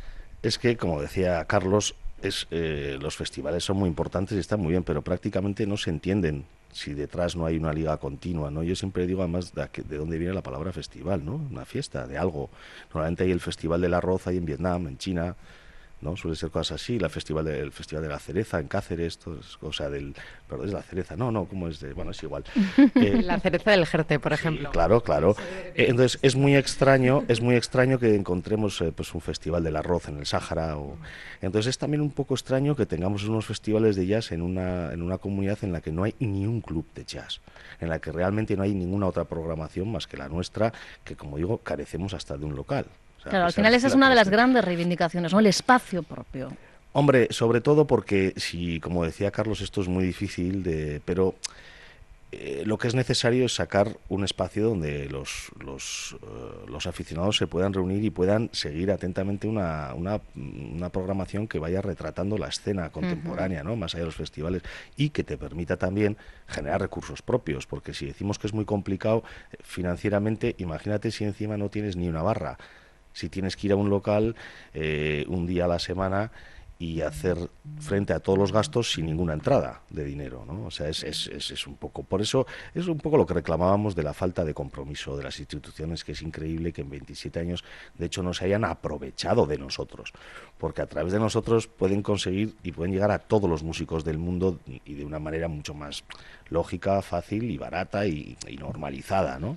Es 0.43 0.59
que, 0.59 0.77
como 0.77 1.03
decía 1.03 1.45
Carlos, 1.45 1.95
es, 2.23 2.47
eh, 2.51 2.99
los 3.01 3.17
festivales 3.17 3.65
son 3.65 3.77
muy 3.77 3.89
importantes 3.89 4.37
y 4.37 4.41
están 4.41 4.61
muy 4.61 4.71
bien, 4.71 4.85
pero 4.85 5.03
prácticamente 5.03 5.67
no 5.67 5.77
se 5.77 5.91
entienden 5.91 6.45
si 6.73 6.95
detrás 6.95 7.37
no 7.37 7.47
hay 7.47 7.57
una 7.57 7.73
liga 7.73 7.97
continua, 7.97 8.51
¿no? 8.51 8.63
Yo 8.63 8.77
siempre 8.77 9.07
digo 9.07 9.23
además 9.23 9.53
de, 9.55 9.69
de, 9.85 9.97
dónde 9.97 10.19
viene 10.19 10.35
la 10.35 10.43
palabra 10.43 10.73
festival, 10.73 11.25
¿no? 11.25 11.35
Una 11.51 11.65
fiesta, 11.65 12.07
de 12.07 12.19
algo. 12.19 12.51
Normalmente 12.93 13.25
hay 13.25 13.31
el 13.31 13.41
Festival 13.41 13.81
del 13.81 13.95
Arroz 13.95 14.27
ahí 14.27 14.37
en 14.37 14.45
Vietnam, 14.45 14.87
en 14.87 14.99
China, 14.99 15.37
¿no? 16.01 16.17
Suele 16.17 16.37
ser 16.37 16.51
cosas 16.51 16.81
así, 16.81 16.99
la 16.99 17.09
festival 17.09 17.45
de, 17.45 17.61
el 17.61 17.73
Festival 17.73 18.03
de 18.03 18.09
la 18.09 18.19
Cereza 18.19 18.59
en 18.59 18.69
Cáceres, 18.69 19.19
todo 19.19 19.39
es 19.41 19.57
cosa 19.57 19.91
del... 19.91 20.15
Perdón, 20.49 20.67
es 20.67 20.73
la 20.73 20.83
cereza, 20.83 21.17
no, 21.17 21.31
no, 21.31 21.45
¿cómo 21.45 21.69
es 21.69 21.81
de...? 21.81 21.93
Bueno, 21.93 22.11
es 22.13 22.23
igual. 22.23 22.45
Eh, 22.95 23.23
la 23.23 23.39
cereza 23.39 23.71
del 23.71 23.87
Jerte, 23.87 24.19
por 24.19 24.33
ejemplo. 24.33 24.69
Sí, 24.69 24.73
claro, 24.73 25.03
claro. 25.03 25.37
Eh, 25.75 25.87
entonces, 25.89 26.19
es 26.23 26.35
muy 26.35 26.57
extraño, 26.57 27.25
es 27.29 27.41
muy 27.41 27.55
extraño 27.55 27.99
que 27.99 28.15
encontremos 28.15 28.81
eh, 28.81 28.93
pues 28.95 29.15
un 29.15 29.21
festival 29.21 29.63
del 29.63 29.77
arroz 29.77 30.09
en 30.09 30.19
el 30.19 30.27
Sáhara. 30.27 30.77
O... 30.77 30.97
Entonces, 31.41 31.71
es 31.71 31.79
también 31.79 32.01
un 32.01 32.11
poco 32.11 32.35
extraño 32.35 32.75
que 32.75 32.87
tengamos 32.87 33.25
unos 33.25 33.47
festivales 33.47 33.97
de 33.97 34.07
jazz 34.07 34.33
en 34.33 34.43
una, 34.43 34.93
en 34.93 35.03
una 35.03 35.19
comunidad 35.19 35.59
en 35.63 35.73
la 35.73 35.81
que 35.81 35.93
no 35.93 36.05
hay 36.05 36.15
ni 36.19 36.47
un 36.47 36.61
club 36.61 36.87
de 36.95 37.05
jazz, 37.05 37.41
en 37.81 37.89
la 37.89 37.99
que 38.01 38.13
realmente 38.13 38.57
no 38.57 38.63
hay 38.63 38.75
ninguna 38.75 39.07
otra 39.07 39.25
programación 39.25 39.91
más 39.91 40.07
que 40.07 40.17
la 40.17 40.29
nuestra, 40.29 40.73
que 41.05 41.17
como 41.17 41.37
digo, 41.37 41.59
carecemos 41.59 42.15
hasta 42.15 42.37
de 42.37 42.45
un 42.45 42.57
local. 42.57 42.87
O 43.21 43.23
sea, 43.23 43.31
claro, 43.31 43.47
al 43.47 43.53
final 43.53 43.75
esa 43.75 43.87
es 43.87 43.95
una 43.95 44.09
de 44.09 44.15
las 44.15 44.31
grandes 44.31 44.65
reivindicaciones, 44.65 45.33
¿no? 45.33 45.41
El 45.41 45.47
espacio 45.47 46.03
propio. 46.03 46.51
Hombre, 46.93 47.29
sobre 47.31 47.61
todo 47.61 47.87
porque, 47.87 48.33
si, 48.37 48.81
como 48.81 49.05
decía 49.05 49.31
Carlos, 49.31 49.61
esto 49.61 49.83
es 49.83 49.89
muy 49.89 50.05
difícil, 50.05 50.63
de, 50.63 51.01
pero 51.05 51.35
eh, 52.33 52.63
lo 52.65 52.79
que 52.79 52.89
es 52.89 52.95
necesario 52.95 53.45
es 53.45 53.55
sacar 53.55 53.97
un 54.09 54.25
espacio 54.25 54.69
donde 54.69 55.09
los, 55.09 55.51
los, 55.65 56.17
uh, 56.23 56.69
los 56.69 56.87
aficionados 56.87 57.37
se 57.37 57.49
puedan 57.49 57.73
reunir 57.73 58.05
y 58.05 58.11
puedan 58.11 58.51
seguir 58.53 58.93
atentamente 58.93 59.49
una, 59.49 59.95
una, 59.95 60.21
una, 60.37 60.91
programación 60.91 61.49
que 61.49 61.59
vaya 61.59 61.83
retratando 61.83 62.39
la 62.39 62.47
escena 62.47 62.91
contemporánea, 62.91 63.61
uh 63.61 63.65
-huh. 63.65 63.71
¿no? 63.71 63.77
más 63.77 63.95
allá 63.95 64.03
de 64.03 64.07
los 64.07 64.17
festivales, 64.17 64.63
y 64.97 65.11
que 65.11 65.25
te 65.25 65.37
permita 65.37 65.77
también 65.77 66.17
generar 66.47 66.81
recursos 66.81 67.21
propios, 67.21 67.67
porque 67.67 67.95
si 67.95 68.07
decimos 68.07 68.39
que 68.39 68.47
es 68.47 68.55
muy 68.55 68.65
complicado 68.65 69.25
eh, 69.53 69.57
financieramente, 69.63 70.55
imagínate 70.59 71.11
si 71.11 71.25
encima 71.25 71.57
no 71.57 71.69
tienes 71.69 71.97
ni 71.97 72.09
una 72.09 72.23
barra 72.23 72.59
si 73.21 73.29
tienes 73.29 73.57
que 73.57 73.69
ir 73.69 73.73
a 73.73 73.77
un 73.77 73.91
local 73.91 74.35
eh, 74.75 75.25
un 75.29 75.47
día 75.47 75.67
a 75.67 75.69
la 75.69 75.79
semana 75.79 76.33
y 76.81 77.03
hacer 77.03 77.37
frente 77.79 78.15
a 78.15 78.21
todos 78.21 78.39
los 78.39 78.53
gastos 78.53 78.93
sin 78.93 79.05
ninguna 79.05 79.35
entrada 79.35 79.83
de 79.91 80.03
dinero, 80.03 80.47
¿no? 80.47 80.65
O 80.65 80.71
sea, 80.71 80.89
es, 80.89 81.05
es, 81.05 81.27
es, 81.27 81.51
es, 81.51 81.67
un 81.67 81.77
poco, 81.77 82.03
por 82.03 82.23
eso 82.23 82.47
es 82.75 82.89
un 82.89 82.97
poco 82.97 83.19
lo 83.19 83.27
que 83.27 83.35
reclamábamos 83.35 83.95
de 83.95 84.03
la 84.03 84.15
falta 84.15 84.47
de 84.47 84.55
compromiso 84.55 85.15
de 85.15 85.25
las 85.25 85.39
instituciones, 85.39 86.05
que 86.05 86.13
es 86.13 86.23
increíble 86.23 86.73
que 86.73 86.81
en 86.81 86.89
27 86.89 87.39
años, 87.39 87.65
de 87.99 88.07
hecho, 88.07 88.23
no 88.23 88.33
se 88.33 88.47
hayan 88.47 88.65
aprovechado 88.65 89.45
de 89.45 89.59
nosotros, 89.59 90.15
porque 90.57 90.81
a 90.81 90.87
través 90.87 91.13
de 91.13 91.19
nosotros 91.19 91.67
pueden 91.67 92.03
conseguir 92.03 92.57
y 92.63 92.73
pueden 92.73 92.95
llegar 92.95 93.11
a 93.11 93.19
todos 93.19 93.49
los 93.49 93.63
músicos 93.63 94.03
del 94.03 94.17
mundo 94.17 94.59
y 94.67 94.95
de 94.95 95.05
una 95.05 95.19
manera 95.19 95.49
mucho 95.49 95.75
más 95.75 96.03
lógica, 96.51 97.01
fácil 97.03 97.51
y 97.51 97.59
barata 97.59 98.07
y, 98.07 98.37
y 98.49 98.57
normalizada, 98.57 99.39
¿no? 99.39 99.57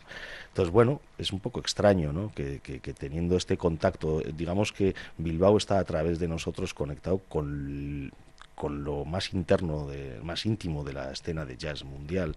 Entonces, 0.50 0.72
bueno, 0.72 1.02
es 1.18 1.34
un 1.34 1.40
poco 1.40 1.60
extraño, 1.60 2.14
¿no? 2.14 2.32
Que, 2.34 2.60
que, 2.60 2.80
que, 2.80 2.94
teniendo 2.94 3.36
este 3.36 3.58
contacto, 3.58 4.22
digamos 4.36 4.72
que 4.72 4.94
Bilbao 5.18 5.58
está 5.58 5.80
a 5.80 5.84
través 5.84 6.20
de 6.20 6.28
nosotros 6.28 6.74
conectado 6.74 7.13
con, 7.18 8.12
con 8.56 8.84
lo 8.84 9.06
más 9.06 9.34
interno, 9.34 9.88
de, 9.88 10.20
más 10.24 10.46
íntimo 10.46 10.84
de 10.84 10.94
la 10.94 11.12
escena 11.12 11.46
de 11.46 11.58
jazz 11.58 11.84
mundial. 11.84 12.36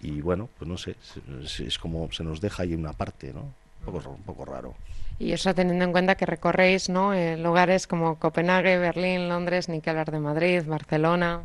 Y 0.00 0.20
bueno, 0.20 0.48
pues 0.58 0.68
no 0.68 0.78
sé, 0.78 0.96
es, 1.42 1.60
es 1.60 1.78
como 1.78 2.10
se 2.12 2.24
nos 2.24 2.40
deja 2.40 2.62
ahí 2.62 2.74
una 2.74 2.92
parte, 2.92 3.32
¿no? 3.32 3.42
Un 3.80 3.92
poco, 3.92 4.10
un 4.10 4.22
poco 4.22 4.44
raro. 4.44 4.74
Y 5.20 5.32
eso 5.32 5.54
teniendo 5.54 5.84
en 5.84 5.92
cuenta 5.92 6.14
que 6.14 6.24
recorréis 6.24 6.88
¿no? 6.88 7.12
Eh, 7.12 7.36
lugares 7.36 7.86
como 7.86 8.16
Copenhague, 8.18 8.78
Berlín, 8.78 9.28
Londres, 9.28 9.68
ni 9.68 9.82
que 9.82 9.90
hablar 9.90 10.10
de 10.10 10.18
Madrid, 10.18 10.62
Barcelona. 10.66 11.42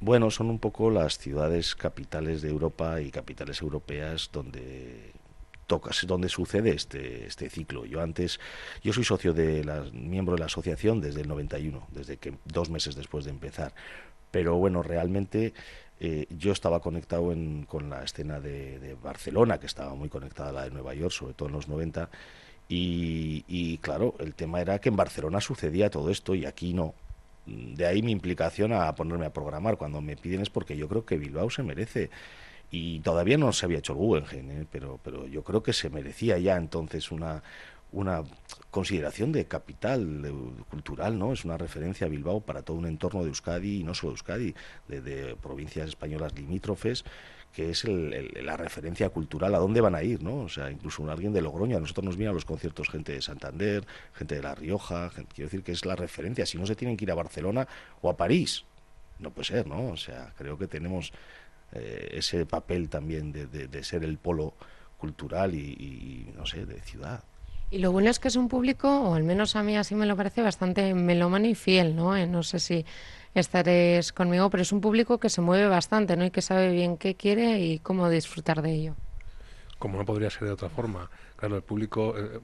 Bueno, 0.00 0.30
son 0.30 0.50
un 0.50 0.58
poco 0.58 0.90
las 0.90 1.16
ciudades 1.16 1.74
capitales 1.74 2.42
de 2.42 2.50
Europa 2.50 3.00
y 3.00 3.10
capitales 3.10 3.62
europeas 3.62 4.28
donde 4.30 5.13
tocas 5.66 6.06
donde 6.06 6.28
sucede 6.28 6.70
este, 6.70 7.26
este 7.26 7.50
ciclo. 7.50 7.84
Yo 7.84 8.00
antes, 8.00 8.40
yo 8.82 8.92
soy 8.92 9.04
socio 9.04 9.32
de 9.32 9.64
la, 9.64 9.84
miembro 9.92 10.34
de 10.34 10.40
la 10.40 10.46
asociación 10.46 11.00
desde 11.00 11.22
el 11.22 11.28
91, 11.28 11.88
desde 11.90 12.16
que 12.16 12.34
dos 12.44 12.70
meses 12.70 12.94
después 12.94 13.24
de 13.24 13.30
empezar. 13.30 13.74
Pero 14.30 14.56
bueno, 14.56 14.82
realmente 14.82 15.54
eh, 16.00 16.26
yo 16.30 16.52
estaba 16.52 16.80
conectado 16.80 17.32
con 17.66 17.90
la 17.90 18.02
escena 18.02 18.40
de, 18.40 18.78
de, 18.78 18.94
Barcelona, 18.94 19.58
que 19.58 19.66
estaba 19.66 19.94
muy 19.94 20.08
conectada 20.08 20.50
a 20.50 20.52
la 20.52 20.64
de 20.64 20.70
Nueva 20.70 20.94
York, 20.94 21.12
sobre 21.12 21.34
todo 21.34 21.48
en 21.48 21.54
los 21.54 21.68
90. 21.68 22.10
Y, 22.68 23.44
y 23.46 23.78
claro, 23.78 24.14
el 24.18 24.34
tema 24.34 24.60
era 24.60 24.80
que 24.80 24.88
en 24.88 24.96
Barcelona 24.96 25.40
sucedía 25.40 25.90
todo 25.90 26.10
esto 26.10 26.34
y 26.34 26.46
aquí 26.46 26.72
no. 26.72 26.94
De 27.46 27.86
ahí 27.86 28.02
mi 28.02 28.10
implicación 28.10 28.72
a 28.72 28.94
ponerme 28.94 29.26
a 29.26 29.32
programar. 29.32 29.76
Cuando 29.76 30.00
me 30.00 30.16
piden 30.16 30.40
es 30.40 30.50
porque 30.50 30.76
yo 30.76 30.88
creo 30.88 31.04
que 31.04 31.18
Bilbao 31.18 31.50
se 31.50 31.62
merece 31.62 32.10
y 32.70 33.00
todavía 33.00 33.38
no 33.38 33.52
se 33.52 33.66
había 33.66 33.78
hecho 33.78 33.92
el 33.92 33.98
Guggenheim, 33.98 34.62
¿eh? 34.62 34.66
pero, 34.70 34.98
pero 35.02 35.26
yo 35.26 35.44
creo 35.44 35.62
que 35.62 35.72
se 35.72 35.90
merecía 35.90 36.38
ya 36.38 36.56
entonces 36.56 37.12
una, 37.12 37.42
una 37.94 38.24
consideración 38.70 39.30
de 39.30 39.46
capital 39.46 40.32
cultural, 40.68 41.16
¿no? 41.16 41.32
Es 41.32 41.44
una 41.44 41.56
referencia 41.56 42.08
a 42.08 42.10
Bilbao 42.10 42.40
para 42.40 42.62
todo 42.62 42.76
un 42.76 42.86
entorno 42.86 43.22
de 43.22 43.28
Euskadi 43.28 43.80
y 43.80 43.84
no 43.84 43.94
solo 43.94 44.12
Euskadi, 44.12 44.54
de, 44.88 45.36
provincias 45.40 45.88
españolas 45.88 46.34
limítrofes 46.34 47.04
que 47.54 47.70
es 47.70 47.84
la 47.84 48.56
referencia 48.56 49.10
cultural 49.10 49.54
a 49.54 49.58
dónde 49.58 49.80
van 49.80 49.94
a 49.94 50.02
ir, 50.02 50.24
¿no? 50.24 50.38
O 50.38 50.48
sea, 50.48 50.72
incluso 50.72 51.08
alguien 51.08 51.32
de 51.32 51.40
Logroño, 51.40 51.76
a 51.76 51.80
nosotros 51.80 52.04
nos 52.04 52.16
viene 52.16 52.30
a 52.30 52.34
los 52.34 52.44
conciertos 52.44 52.88
gente 52.88 53.12
de 53.12 53.22
Santander, 53.22 53.86
gente 54.12 54.34
de 54.34 54.42
La 54.42 54.56
Rioja, 54.56 55.12
quiero 55.32 55.46
decir 55.46 55.62
que 55.62 55.70
es 55.70 55.86
la 55.86 55.94
referencia, 55.94 56.46
si 56.46 56.58
no 56.58 56.66
se 56.66 56.74
tienen 56.74 56.96
que 56.96 57.04
ir 57.04 57.12
a 57.12 57.14
Barcelona 57.14 57.68
o 58.02 58.10
a 58.10 58.16
París, 58.16 58.64
no 59.20 59.30
puede 59.30 59.46
ser, 59.46 59.68
¿no? 59.68 59.90
O 59.90 59.96
sea, 59.96 60.32
creo 60.36 60.58
que 60.58 60.66
tenemos 60.66 61.12
eh, 61.74 62.08
ese 62.12 62.46
papel 62.46 62.88
también 62.88 63.32
de, 63.32 63.84
ser 63.84 64.04
el 64.04 64.18
polo 64.18 64.54
cultural 64.98 65.54
y, 65.54 66.32
no 66.36 66.46
sé, 66.46 66.64
de 66.66 66.80
ciudad. 66.80 67.22
Y 67.70 67.78
lo 67.78 67.90
bueno 67.90 68.10
es 68.10 68.20
que 68.20 68.28
es 68.28 68.36
un 68.36 68.48
público, 68.48 68.88
o 68.88 69.14
al 69.14 69.24
menos 69.24 69.56
a 69.56 69.62
mí 69.62 69.76
así 69.76 69.94
me 69.94 70.06
lo 70.06 70.16
parece, 70.16 70.42
bastante 70.42 70.94
melómano 70.94 71.46
y 71.46 71.54
fiel, 71.54 71.96
¿no? 71.96 72.16
Eh, 72.16 72.26
no 72.26 72.42
sé 72.42 72.60
si 72.60 72.86
estaréis 73.34 74.12
conmigo, 74.12 74.48
pero 74.50 74.62
es 74.62 74.70
un 74.70 74.80
público 74.80 75.18
que 75.18 75.28
se 75.28 75.40
mueve 75.40 75.66
bastante, 75.66 76.16
¿no? 76.16 76.24
Y 76.24 76.30
que 76.30 76.42
sabe 76.42 76.70
bien 76.70 76.96
qué 76.96 77.16
quiere 77.16 77.58
y 77.58 77.80
cómo 77.80 78.08
disfrutar 78.08 78.62
de 78.62 78.72
ello. 78.72 78.96
Como 79.78 79.98
no 79.98 80.04
podría 80.04 80.30
ser 80.30 80.44
de 80.44 80.52
otra 80.52 80.68
forma. 80.68 81.10
Claro, 81.36 81.56
el 81.56 81.62
público... 81.62 82.14
Eh, 82.16 82.40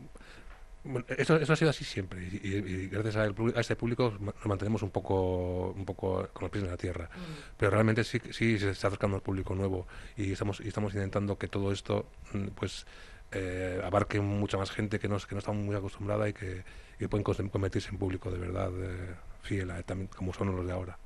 eso, 1.18 1.36
eso, 1.36 1.52
ha 1.52 1.56
sido 1.56 1.70
así 1.70 1.84
siempre 1.84 2.22
y, 2.22 2.88
gracias 2.88 3.16
a, 3.16 3.60
este 3.60 3.76
público 3.76 4.14
nos 4.18 4.46
mantenemos 4.46 4.82
un 4.82 4.90
poco 4.90 5.72
un 5.76 5.84
poco 5.84 6.28
con 6.32 6.42
los 6.42 6.50
pies 6.50 6.64
en 6.64 6.70
la 6.70 6.76
tierra 6.76 7.04
mm. 7.04 7.56
pero 7.58 7.70
realmente 7.70 8.02
sí 8.02 8.18
sí 8.30 8.58
se 8.58 8.70
está 8.70 8.88
acercando 8.88 9.16
al 9.16 9.22
público 9.22 9.54
nuevo 9.54 9.86
y 10.16 10.32
estamos 10.32 10.60
y 10.60 10.68
estamos 10.68 10.94
intentando 10.94 11.36
que 11.36 11.48
todo 11.48 11.70
esto 11.70 12.06
mm, 12.32 12.48
pues 12.48 12.86
eh, 13.32 13.80
abarque 13.84 14.20
mucha 14.20 14.56
más 14.58 14.70
gente 14.70 14.98
que 14.98 15.08
no, 15.08 15.18
que 15.18 15.34
no 15.34 15.38
está 15.38 15.52
muy 15.52 15.76
acostumbrada 15.76 16.28
y 16.28 16.32
que, 16.32 16.62
y 16.98 17.06
pueden 17.06 17.22
convertirse 17.48 17.90
en 17.90 17.98
público 17.98 18.30
de 18.30 18.38
verdad 18.38 18.70
eh, 18.78 19.14
fiel 19.42 19.72
también, 19.84 20.08
como 20.14 20.32
son 20.32 20.54
los 20.54 20.66
de 20.66 20.72
ahora. 20.72 20.98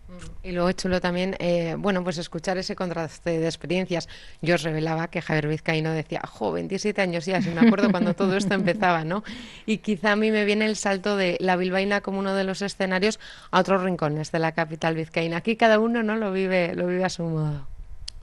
Y 0.42 0.52
luego 0.52 0.72
chulo 0.72 1.00
también, 1.00 1.36
eh, 1.38 1.76
bueno, 1.78 2.02
pues 2.02 2.18
escuchar 2.18 2.58
ese 2.58 2.74
contraste 2.76 3.38
de 3.38 3.46
experiencias. 3.46 4.08
Yo 4.42 4.56
os 4.56 4.62
revelaba 4.62 5.08
que 5.08 5.22
Javier 5.22 5.48
Vizcaíno 5.48 5.92
decía, 5.92 6.20
jo, 6.26 6.52
27 6.52 7.00
años 7.00 7.26
ya, 7.26 7.40
si 7.40 7.50
me 7.50 7.60
acuerdo 7.60 7.90
cuando 7.90 8.14
todo 8.14 8.36
esto 8.36 8.54
empezaba, 8.54 9.04
¿no? 9.04 9.22
Y 9.66 9.78
quizá 9.78 10.12
a 10.12 10.16
mí 10.16 10.30
me 10.30 10.44
viene 10.44 10.66
el 10.66 10.76
salto 10.76 11.16
de 11.16 11.36
la 11.40 11.56
bilbaína 11.56 12.00
como 12.00 12.18
uno 12.18 12.34
de 12.34 12.44
los 12.44 12.62
escenarios 12.62 13.20
a 13.50 13.60
otros 13.60 13.82
rincones 13.82 14.32
de 14.32 14.38
la 14.38 14.52
capital 14.52 14.94
vizcaína. 14.94 15.38
Aquí 15.38 15.56
cada 15.56 15.78
uno, 15.78 16.02
¿no? 16.02 16.16
Lo 16.16 16.32
vive, 16.32 16.74
lo 16.74 16.86
vive 16.86 17.04
a 17.04 17.08
su 17.08 17.22
modo. 17.22 17.66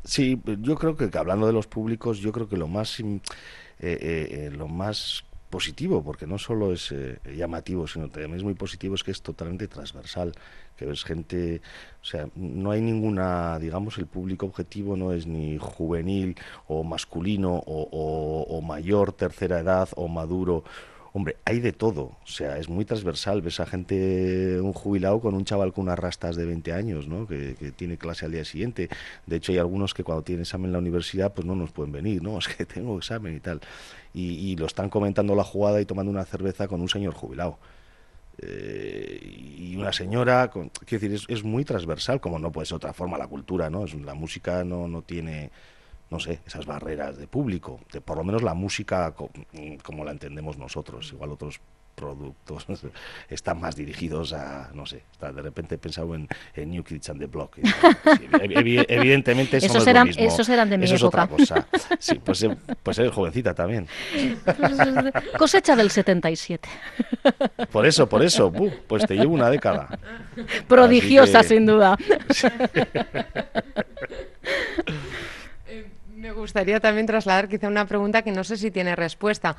Sí, 0.03 0.41
yo 0.61 0.75
creo 0.75 0.97
que 0.97 1.09
hablando 1.15 1.45
de 1.45 1.53
los 1.53 1.67
públicos, 1.67 2.19
yo 2.19 2.31
creo 2.31 2.49
que 2.49 2.57
lo 2.57 2.67
más, 2.67 2.97
eh, 3.83 4.47
eh, 4.47 4.51
lo 4.51 4.67
más 4.67 5.23
positivo, 5.49 6.03
porque 6.03 6.27
no 6.27 6.37
solo 6.37 6.71
es 6.71 6.91
eh, 6.91 7.19
llamativo, 7.35 7.87
sino 7.87 8.09
también 8.09 8.35
es 8.35 8.43
muy 8.43 8.53
positivo, 8.53 8.93
es 8.95 9.03
que 9.03 9.11
es 9.11 9.21
totalmente 9.21 9.67
transversal, 9.67 10.33
que 10.77 10.85
ves 10.85 11.03
gente, 11.03 11.61
o 12.01 12.05
sea, 12.05 12.27
no 12.35 12.71
hay 12.71 12.79
ninguna, 12.81 13.57
digamos, 13.59 13.97
el 13.97 14.05
público 14.05 14.45
objetivo 14.45 14.95
no 14.95 15.11
es 15.11 15.25
ni 15.25 15.57
juvenil 15.57 16.35
o 16.67 16.83
masculino 16.83 17.55
o 17.65 18.61
mayor, 18.61 19.13
tercera 19.13 19.59
edad 19.59 19.89
o 19.95 20.07
maduro 20.07 20.63
Hombre, 21.13 21.35
hay 21.43 21.59
de 21.59 21.73
todo, 21.73 22.03
o 22.23 22.27
sea, 22.27 22.57
es 22.57 22.69
muy 22.69 22.85
transversal. 22.85 23.41
Ves 23.41 23.59
a 23.59 23.65
gente, 23.65 24.61
un 24.61 24.71
jubilado 24.71 25.19
con 25.19 25.33
un 25.35 25.43
chaval 25.43 25.73
con 25.73 25.83
unas 25.83 25.99
rastas 25.99 26.37
de 26.37 26.45
20 26.45 26.71
años, 26.71 27.07
¿no? 27.07 27.27
Que, 27.27 27.53
tiene 27.75 27.97
clase 27.97 28.25
al 28.25 28.31
día 28.31 28.45
siguiente. 28.45 28.87
De 29.25 29.35
hecho, 29.35 29.51
hay 29.51 29.57
algunos 29.57 29.93
que 29.93 30.05
cuando 30.05 30.23
tienen 30.23 30.43
examen 30.43 30.67
en 30.67 30.73
la 30.73 30.79
universidad, 30.79 31.33
pues 31.33 31.45
no 31.45 31.53
nos 31.53 31.71
pueden 31.71 31.91
venir, 31.91 32.23
¿no? 32.23 32.37
Es 32.39 32.47
que 32.47 32.65
tengo 32.65 32.97
examen 32.97 33.35
y 33.35 33.39
tal. 33.41 33.59
Y, 34.13 34.55
lo 34.55 34.65
están 34.65 34.89
comentando 34.89 35.35
la 35.35 35.43
jugada 35.43 35.81
y 35.81 35.85
tomando 35.85 36.11
una 36.11 36.23
cerveza 36.23 36.67
con 36.69 36.79
un 36.79 36.87
señor 36.87 37.13
jubilado. 37.13 37.57
Eh, 38.37 39.19
y 39.57 39.75
una 39.75 39.91
señora, 39.91 40.49
con, 40.49 40.69
quiero 40.85 41.09
decir, 41.09 41.27
es, 41.27 41.43
muy 41.43 41.65
transversal, 41.65 42.21
como 42.21 42.39
no 42.39 42.51
puede 42.53 42.67
ser 42.67 42.77
otra 42.77 42.93
forma 42.93 43.17
la 43.17 43.27
cultura, 43.27 43.69
¿no? 43.69 43.85
La 44.05 44.13
música 44.13 44.63
no, 44.63 44.87
no 44.87 45.01
tiene 45.01 45.51
no 46.11 46.19
sé, 46.19 46.41
esas 46.45 46.65
barreras 46.65 47.17
de 47.17 47.25
público, 47.25 47.79
de 47.91 48.01
por 48.01 48.17
lo 48.17 48.23
menos 48.23 48.43
la 48.43 48.53
música 48.53 49.13
como 49.81 50.03
la 50.03 50.11
entendemos 50.11 50.57
nosotros, 50.57 51.13
igual 51.13 51.31
otros 51.31 51.61
productos 51.95 52.65
están 53.29 53.59
más 53.61 53.75
dirigidos 53.75 54.33
a, 54.33 54.71
no 54.73 54.85
sé, 54.85 55.03
de 55.19 55.41
repente 55.41 55.75
he 55.75 55.77
pensado 55.77 56.13
en, 56.15 56.27
New 56.55 56.83
Kids 56.83 57.09
and 57.09 57.19
the 57.19 57.27
Block. 57.27 57.57
evidentemente 58.41 59.57
eso 59.57 59.67
esos, 59.67 59.85
no 59.85 59.91
eran, 59.91 60.07
es 60.09 60.15
lo 60.15 60.21
mismo. 60.21 60.33
esos 60.33 60.49
eran 60.49 60.69
de 60.69 60.77
mi 60.77 60.85
eso 60.85 60.95
época. 60.95 61.23
es 61.23 61.31
otra 61.31 61.37
cosa. 61.37 61.67
Sí, 61.99 62.19
pues, 62.23 62.43
eh, 62.43 62.57
pues 62.81 62.99
eres 62.99 63.11
jovencita 63.13 63.53
también. 63.53 63.87
Cosecha 65.37 65.75
del 65.75 65.91
77. 65.91 66.67
Por 67.71 67.85
eso, 67.85 68.07
por 68.07 68.23
eso, 68.23 68.51
pues 68.87 69.05
te 69.05 69.15
llevo 69.15 69.33
una 69.33 69.49
década. 69.49 69.99
Prodigiosa, 70.67 71.43
sin 71.43 71.65
duda. 71.65 71.97
Me 76.31 76.37
gustaría 76.37 76.79
también 76.79 77.05
trasladar 77.05 77.49
quizá 77.49 77.67
una 77.67 77.85
pregunta 77.85 78.21
que 78.21 78.31
no 78.31 78.45
sé 78.45 78.55
si 78.55 78.71
tiene 78.71 78.95
respuesta. 78.95 79.57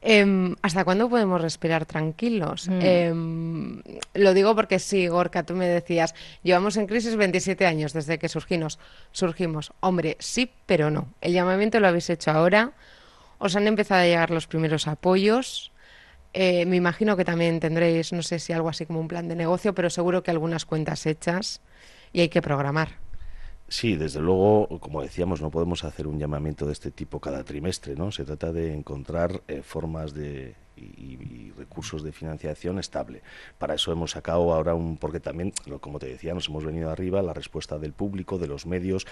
Em, 0.00 0.54
¿Hasta 0.62 0.84
cuándo 0.84 1.10
podemos 1.10 1.40
respirar 1.40 1.84
tranquilos? 1.84 2.68
Mm. 2.68 2.78
Em, 2.80 3.82
lo 4.14 4.32
digo 4.32 4.54
porque 4.54 4.78
sí, 4.78 5.08
Gorka, 5.08 5.42
tú 5.42 5.54
me 5.54 5.66
decías, 5.66 6.14
llevamos 6.44 6.76
en 6.76 6.86
crisis 6.86 7.16
27 7.16 7.66
años 7.66 7.92
desde 7.92 8.20
que 8.20 8.28
surgimos. 8.28 8.78
surgimos. 9.10 9.72
Hombre, 9.80 10.16
sí, 10.20 10.48
pero 10.64 10.92
no. 10.92 11.08
El 11.20 11.32
llamamiento 11.32 11.80
lo 11.80 11.88
habéis 11.88 12.08
hecho 12.08 12.30
ahora. 12.30 12.70
Os 13.38 13.56
han 13.56 13.66
empezado 13.66 14.02
a 14.02 14.04
llegar 14.04 14.30
los 14.30 14.46
primeros 14.46 14.86
apoyos. 14.86 15.72
Eh, 16.34 16.66
me 16.66 16.76
imagino 16.76 17.16
que 17.16 17.24
también 17.24 17.58
tendréis, 17.58 18.12
no 18.12 18.22
sé 18.22 18.38
si 18.38 18.52
algo 18.52 18.68
así 18.68 18.86
como 18.86 19.00
un 19.00 19.08
plan 19.08 19.26
de 19.26 19.34
negocio, 19.34 19.74
pero 19.74 19.90
seguro 19.90 20.22
que 20.22 20.30
algunas 20.30 20.66
cuentas 20.66 21.04
hechas 21.04 21.62
y 22.12 22.20
hay 22.20 22.28
que 22.28 22.42
programar. 22.42 23.05
Sí, 23.68 23.96
desde 23.96 24.20
luego, 24.20 24.68
como 24.80 25.02
decíamos, 25.02 25.42
no 25.42 25.50
podemos 25.50 25.82
hacer 25.84 26.06
un 26.06 26.18
llamamiento 26.18 26.66
de 26.66 26.72
este 26.72 26.92
tipo 26.92 27.20
cada 27.20 27.42
trimestre, 27.42 27.96
¿no? 27.96 28.12
Se 28.12 28.24
trata 28.24 28.52
de 28.52 28.72
encontrar 28.72 29.42
eh, 29.48 29.62
formas 29.62 30.14
de 30.14 30.54
y, 30.76 31.52
recursos 31.56 32.02
de 32.02 32.12
financiación 32.12 32.78
estable. 32.78 33.22
Para 33.58 33.74
eso 33.74 33.90
hemos 33.90 34.10
sacado 34.10 34.52
ahora 34.52 34.74
un, 34.74 34.98
porque 34.98 35.20
también, 35.20 35.52
como 35.80 35.98
te 35.98 36.06
decía, 36.06 36.34
nos 36.34 36.48
hemos 36.48 36.64
venido 36.64 36.90
arriba, 36.90 37.22
la 37.22 37.32
respuesta 37.32 37.78
del 37.78 37.94
público, 37.94 38.38
de 38.38 38.46
los 38.46 38.66
medios, 38.66 39.06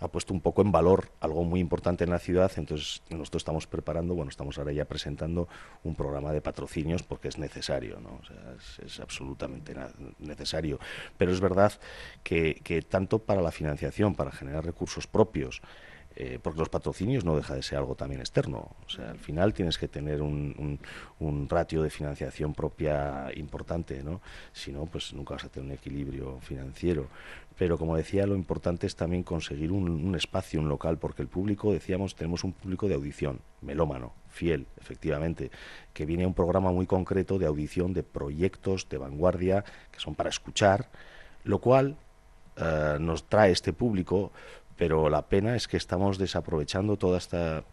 ha 0.00 0.08
puesto 0.08 0.32
un 0.32 0.40
poco 0.40 0.62
en 0.62 0.72
valor 0.72 1.10
algo 1.20 1.44
muy 1.44 1.60
importante 1.60 2.04
en 2.04 2.10
la 2.10 2.18
ciudad, 2.18 2.50
entonces 2.56 3.02
nosotros 3.10 3.42
estamos 3.42 3.66
preparando, 3.66 4.14
bueno, 4.14 4.30
estamos 4.30 4.58
ahora 4.58 4.72
ya 4.72 4.86
presentando 4.86 5.48
un 5.84 5.94
programa 5.94 6.32
de 6.32 6.40
patrocinios 6.40 7.02
porque 7.02 7.28
es 7.28 7.38
necesario, 7.38 8.00
¿no? 8.00 8.18
O 8.20 8.24
sea, 8.24 8.54
es, 8.84 9.00
absolutamente 9.00 9.74
necesario. 10.18 10.78
Pero 11.18 11.32
es 11.32 11.40
verdad 11.40 11.72
que, 12.22 12.84
tanto 12.88 13.18
para 13.18 13.42
la 13.42 13.50
financiación, 13.50 14.14
para 14.14 14.32
generar 14.32 14.64
recursos 14.64 15.06
propios, 15.06 15.60
eh, 16.16 16.38
porque 16.42 16.58
los 16.58 16.68
patrocinios 16.68 17.24
no 17.24 17.36
deja 17.36 17.54
de 17.54 17.62
ser 17.62 17.78
algo 17.78 17.94
también 17.94 18.20
externo. 18.20 18.70
O 18.84 18.90
sea, 18.90 19.10
al 19.10 19.18
final 19.18 19.54
tienes 19.54 19.78
que 19.78 19.88
tener 19.88 20.20
un, 20.22 20.78
ratio 21.48 21.82
de 21.82 21.90
financiación 21.90 22.52
propia 22.52 23.30
importante, 23.36 24.02
¿no? 24.02 24.20
Si 24.52 24.72
no, 24.72 24.86
pues 24.86 25.12
nunca 25.12 25.34
vas 25.34 25.44
a 25.44 25.48
tener 25.48 25.68
un 25.68 25.74
equilibrio 25.74 26.38
financiero. 26.40 27.08
Pero 27.56 27.78
como 27.78 27.96
decía, 27.96 28.26
lo 28.26 28.34
importante 28.34 28.86
es 28.86 28.96
también 28.96 29.22
conseguir 29.22 29.70
un, 29.70 29.88
un 29.88 30.14
espacio, 30.16 30.60
un 30.60 30.68
local, 30.68 30.98
porque 30.98 31.22
el 31.22 31.28
público, 31.28 31.72
decíamos, 31.72 32.16
tenemos 32.16 32.42
un 32.42 32.52
público 32.52 32.88
de 32.88 32.94
audición, 32.94 33.40
melómano, 33.60 34.12
fiel, 34.30 34.66
efectivamente, 34.80 35.50
que 35.92 36.06
viene 36.06 36.24
a 36.24 36.28
un 36.28 36.34
programa 36.34 36.72
muy 36.72 36.86
concreto 36.86 37.38
de 37.38 37.46
audición 37.46 37.92
de 37.92 38.02
proyectos 38.02 38.88
de 38.88 38.98
vanguardia 38.98 39.64
que 39.92 40.00
son 40.00 40.14
para 40.14 40.30
escuchar, 40.30 40.88
lo 41.44 41.58
cual 41.58 41.96
eh, 42.56 42.98
nos 43.00 43.24
trae 43.24 43.52
este 43.52 43.72
público 43.72 44.32
pero 44.80 45.10
la 45.10 45.28
pena 45.28 45.56
es 45.56 45.68
que 45.68 45.76
estamos 45.76 46.16
desaprovechando 46.16 46.96
toda 46.96 47.18
esta 47.18 47.64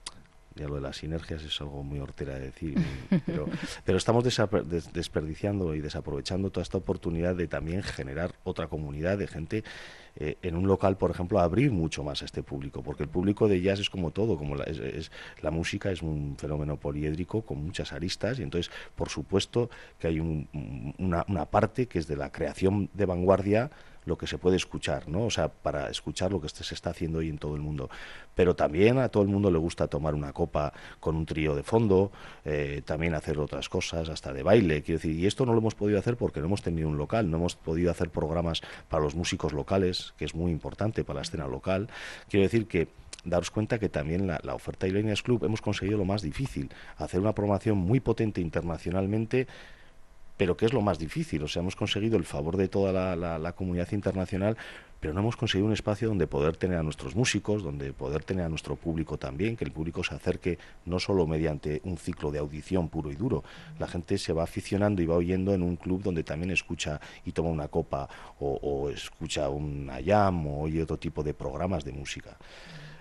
ya 0.55 0.67
lo 0.67 0.75
de 0.75 0.81
las 0.81 0.97
sinergias 0.97 1.41
es 1.41 1.61
algo 1.61 1.83
muy 1.83 1.99
hortera 1.99 2.33
de 2.33 2.47
decir, 2.47 2.75
pero, 3.25 3.47
pero 3.85 3.97
estamos 3.97 4.25
desperdiciando 4.25 5.73
y 5.73 5.79
desaprovechando 5.79 6.49
toda 6.49 6.63
esta 6.63 6.77
oportunidad 6.77 7.35
de 7.35 7.47
también 7.47 7.81
generar 7.81 8.35
otra 8.43 8.67
comunidad 8.67 9.17
de 9.17 9.27
gente 9.27 9.63
eh, 10.17 10.35
en 10.41 10.57
un 10.57 10.67
local, 10.67 10.97
por 10.97 11.11
ejemplo, 11.11 11.39
abrir 11.39 11.71
mucho 11.71 12.03
más 12.03 12.23
a 12.23 12.25
este 12.25 12.43
público, 12.43 12.83
porque 12.83 13.03
el 13.03 13.09
público 13.09 13.47
de 13.47 13.61
jazz 13.61 13.79
es 13.79 13.89
como 13.89 14.11
todo, 14.11 14.35
como 14.35 14.55
la, 14.55 14.65
es, 14.65 15.09
la 15.41 15.51
música 15.51 15.91
es 15.91 16.01
un 16.01 16.35
fenómeno 16.37 16.75
poliédrico 16.77 17.43
con 17.43 17.63
muchas 17.63 17.93
aristas 17.93 18.39
y 18.39 18.43
entonces, 18.43 18.69
por 18.95 19.07
supuesto, 19.07 19.69
que 19.97 20.07
hay 20.07 20.19
una, 20.19 21.23
una 21.29 21.45
parte 21.45 21.87
que 21.87 21.99
es 21.99 22.07
de 22.07 22.17
la 22.17 22.33
creación 22.33 22.89
de 22.93 23.05
vanguardia, 23.05 23.69
lo 24.07 24.17
que 24.17 24.25
se 24.25 24.37
puede 24.37 24.55
escuchar, 24.55 25.07
¿no? 25.07 25.25
O 25.25 25.29
sea, 25.29 25.49
para 25.49 25.89
escuchar 25.89 26.31
lo 26.31 26.41
que 26.41 26.49
se 26.49 26.73
está 26.73 26.91
haciendo 26.91 27.19
hoy 27.19 27.29
en 27.29 27.37
todo 27.37 27.55
el 27.55 27.61
mundo. 27.61 27.89
Pero 28.33 28.55
también 28.55 28.97
a 28.97 29.09
todo 29.09 29.21
el 29.23 29.29
mundo 29.29 29.51
le 29.51 29.57
gusta 29.57 29.87
tomar 29.87 30.15
una 30.15 30.33
copa 30.33 30.73
con 30.99 31.15
un 31.15 31.25
trío 31.25 31.55
de 31.55 31.63
fondo, 31.63 32.11
eh, 32.45 32.81
también 32.85 33.13
hacer 33.13 33.37
otras 33.37 33.69
cosas, 33.69 34.09
hasta 34.09 34.33
de 34.33 34.43
baile, 34.43 34.81
quiero 34.81 34.99
decir, 34.99 35.19
y 35.19 35.27
esto 35.27 35.45
no 35.45 35.51
lo 35.51 35.59
hemos 35.59 35.75
podido 35.75 35.99
hacer 35.99 36.15
porque 36.17 36.39
no 36.39 36.47
hemos 36.47 36.61
tenido 36.61 36.87
un 36.87 36.97
local, 36.97 37.29
no 37.29 37.37
hemos 37.37 37.55
podido 37.55 37.91
hacer 37.91 38.09
programas 38.09 38.61
para 38.87 39.03
los 39.03 39.15
músicos 39.15 39.53
locales, 39.53 40.13
que 40.17 40.25
es 40.25 40.33
muy 40.33 40.51
importante 40.51 41.03
para 41.03 41.17
la 41.17 41.21
escena 41.23 41.47
local. 41.47 41.89
Quiero 42.29 42.43
decir 42.43 42.67
que 42.67 42.87
daros 43.25 43.51
cuenta 43.51 43.79
que 43.79 43.89
también 43.89 44.27
la, 44.27 44.55
oferta 44.55 44.85
de 44.85 44.91
Ilenias 44.91 45.21
Club 45.21 45.43
hemos 45.43 45.61
conseguido 45.61 45.97
lo 45.97 46.05
más 46.05 46.21
difícil, 46.21 46.71
hacer 46.97 47.19
una 47.19 47.33
programación 47.33 47.77
muy 47.77 47.99
potente 47.99 48.41
internacionalmente 48.41 49.47
pero 50.37 50.55
que 50.55 50.67
es 50.67 50.73
lo 50.73 50.81
más 50.81 50.99
difícil. 50.99 51.43
O 51.43 51.47
sea, 51.47 51.61
hemos 51.61 51.75
conseguido 51.75 52.17
el 52.17 52.23
favor 52.23 52.55
de 52.55 52.67
toda 52.67 53.15
la, 53.15 53.51
comunidad 53.53 53.91
internacional, 53.91 54.55
pero 54.99 55.13
no 55.13 55.19
hemos 55.21 55.35
conseguido 55.35 55.67
un 55.67 55.73
espacio 55.73 56.07
donde 56.07 56.27
poder 56.27 56.55
tener 56.57 56.77
a 56.77 56.83
nuestros 56.83 57.15
músicos, 57.15 57.63
donde 57.63 57.91
poder 57.93 58.23
tener 58.23 58.45
a 58.45 58.49
nuestro 58.49 58.75
público 58.75 59.17
también, 59.17 59.55
que 59.55 59.65
el 59.65 59.71
público 59.71 60.03
se 60.03 60.15
acerque 60.15 60.57
no 60.85 60.99
solo 60.99 61.27
mediante 61.27 61.81
un 61.83 61.97
ciclo 61.97 62.31
de 62.31 62.39
audición 62.39 62.89
puro 62.89 63.11
y 63.11 63.15
duro. 63.15 63.43
La 63.79 63.87
gente 63.87 64.17
se 64.17 64.33
va 64.33 64.43
aficionando 64.43 65.01
y 65.01 65.05
va 65.05 65.15
oyendo 65.15 65.53
en 65.53 65.63
un 65.63 65.75
club 65.75 66.03
donde 66.03 66.23
también 66.23 66.51
escucha 66.51 66.99
y 67.25 67.31
toma 67.31 67.49
una 67.49 67.67
copa 67.67 68.07
o, 68.39 68.59
o 68.61 68.89
escucha 68.89 69.49
una 69.49 69.99
jam 70.03 70.47
o 70.47 70.61
oye 70.61 70.83
otro 70.83 70.97
tipo 70.97 71.23
de 71.23 71.33
programas 71.33 71.83
de 71.83 71.93
música. 71.93 72.37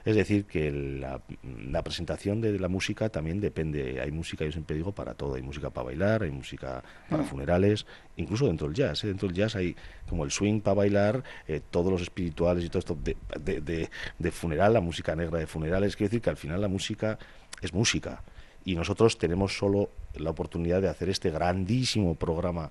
Es 0.07 0.15
decir, 0.15 0.45
que 0.45 0.71
la, 0.71 1.83
presentación 1.83 2.41
de 2.41 2.61
la 2.61 2.69
música 2.69 3.09
también 3.09 3.41
depende. 3.41 4.01
Hay 4.01 4.13
música, 4.13 4.45
yo 4.45 4.53
siempre 4.53 4.77
digo, 4.77 4.93
para 4.93 5.15
todo. 5.15 5.35
Hay 5.35 5.43
música 5.43 5.71
para 5.71 5.87
bailar, 5.87 6.23
hay 6.23 6.31
música 6.31 6.85
para 7.11 7.25
mm. 7.25 7.27
funerales, 7.27 7.87
incluso 8.17 8.47
dentro 8.47 8.69
del 8.69 8.77
jazz. 8.77 9.03
¿eh? 9.03 9.09
Dentro 9.09 9.27
del 9.27 9.37
jazz 9.37 9.57
hay 9.57 9.75
como 10.09 10.25
el 10.25 10.31
swing 10.31 10.61
para 10.61 10.77
bailar, 10.77 11.25
eh, 11.49 11.61
todos 11.73 11.91
los 11.91 12.03
espirituales 12.03 12.65
y 12.65 12.69
todo 12.69 12.79
esto 12.79 12.97
de, 13.03 13.89
de, 14.17 14.31
funeral, 14.31 14.75
la 14.75 14.81
música 14.81 15.17
negra 15.17 15.41
de 15.41 15.49
funerales. 15.49 15.97
Quiere 15.97 16.11
decir 16.11 16.23
que 16.23 16.31
al 16.31 16.37
final 16.37 16.61
la 16.61 16.69
música 16.69 17.19
es 17.61 17.75
música. 17.75 18.23
Y 18.65 18.77
nosotros 18.77 19.19
tenemos 19.19 19.59
solo 19.59 19.91
la 20.15 20.31
oportunidad 20.31 20.81
de 20.83 20.89
hacer 20.89 21.09
este 21.09 21.33
grandísimo 21.33 22.15
programa 22.15 22.71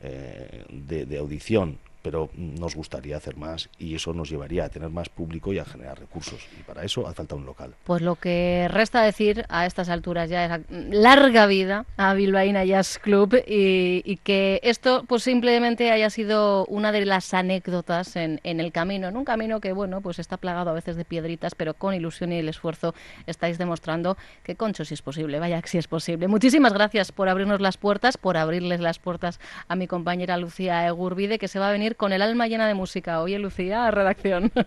eh, 0.00 0.64
de, 0.70 1.18
audición 1.18 1.78
pero 2.08 2.30
nos 2.34 2.74
gustaría 2.74 3.18
hacer 3.18 3.36
más 3.36 3.68
y 3.78 3.94
eso 3.94 4.14
nos 4.14 4.30
llevaría 4.30 4.64
a 4.64 4.70
tener 4.70 4.88
más 4.88 5.10
público 5.10 5.52
y 5.52 5.58
a 5.58 5.66
generar 5.66 6.00
recursos. 6.00 6.40
Y 6.58 6.62
para 6.62 6.82
eso 6.82 7.06
hace 7.06 7.16
falta 7.16 7.34
un 7.34 7.44
local. 7.44 7.74
Pues 7.84 8.00
lo 8.00 8.14
que 8.14 8.66
resta 8.70 9.02
decir 9.02 9.44
a 9.50 9.66
estas 9.66 9.90
alturas 9.90 10.30
ya 10.30 10.46
es 10.46 10.62
larga 10.70 11.44
vida 11.44 11.84
a 11.98 12.14
Bilbaína 12.14 12.64
Jazz 12.64 12.98
Club 12.98 13.42
y, 13.46 14.16
que 14.24 14.58
esto 14.62 15.04
pues 15.06 15.22
simplemente 15.22 15.90
haya 15.90 16.08
sido 16.08 16.64
una 16.64 16.92
de 16.92 17.04
las 17.04 17.34
anécdotas 17.34 18.16
en, 18.16 18.40
el 18.42 18.72
camino, 18.72 19.08
en 19.08 19.16
un 19.18 19.26
camino 19.26 19.60
que 19.60 19.74
bueno 19.74 20.00
pues 20.00 20.18
está 20.18 20.38
plagado 20.38 20.70
a 20.70 20.72
veces 20.72 20.96
de 20.96 21.04
piedritas, 21.04 21.54
pero 21.54 21.74
con 21.74 21.92
ilusión 21.92 22.32
y 22.32 22.38
el 22.38 22.48
esfuerzo 22.48 22.94
estáis 23.26 23.58
demostrando 23.58 24.16
que 24.44 24.56
concho 24.56 24.86
si 24.86 24.94
es 24.94 25.02
posible, 25.02 25.40
vaya 25.40 25.60
que 25.60 25.68
si 25.68 25.76
es 25.76 25.88
posible. 25.88 26.26
Muchísimas 26.26 26.72
gracias 26.72 27.12
por 27.12 27.28
abrirnos 27.28 27.60
las 27.60 27.76
puertas, 27.76 28.16
por 28.16 28.38
abrirles 28.38 28.80
las 28.80 28.98
puertas 28.98 29.40
a 29.68 29.76
mi 29.76 29.86
compañera 29.86 30.38
Lucía 30.38 30.86
Egurbide 30.86 31.38
que 31.38 31.48
se 31.48 31.58
va 31.58 31.68
a 31.68 31.72
venir 31.72 31.97
con 31.98 32.14
el 32.14 32.22
alma 32.22 32.46
llena 32.46 32.66
de 32.66 32.72
música. 32.72 33.20
Oye, 33.20 33.38
Lucía, 33.38 33.90
redacción. 33.90 34.50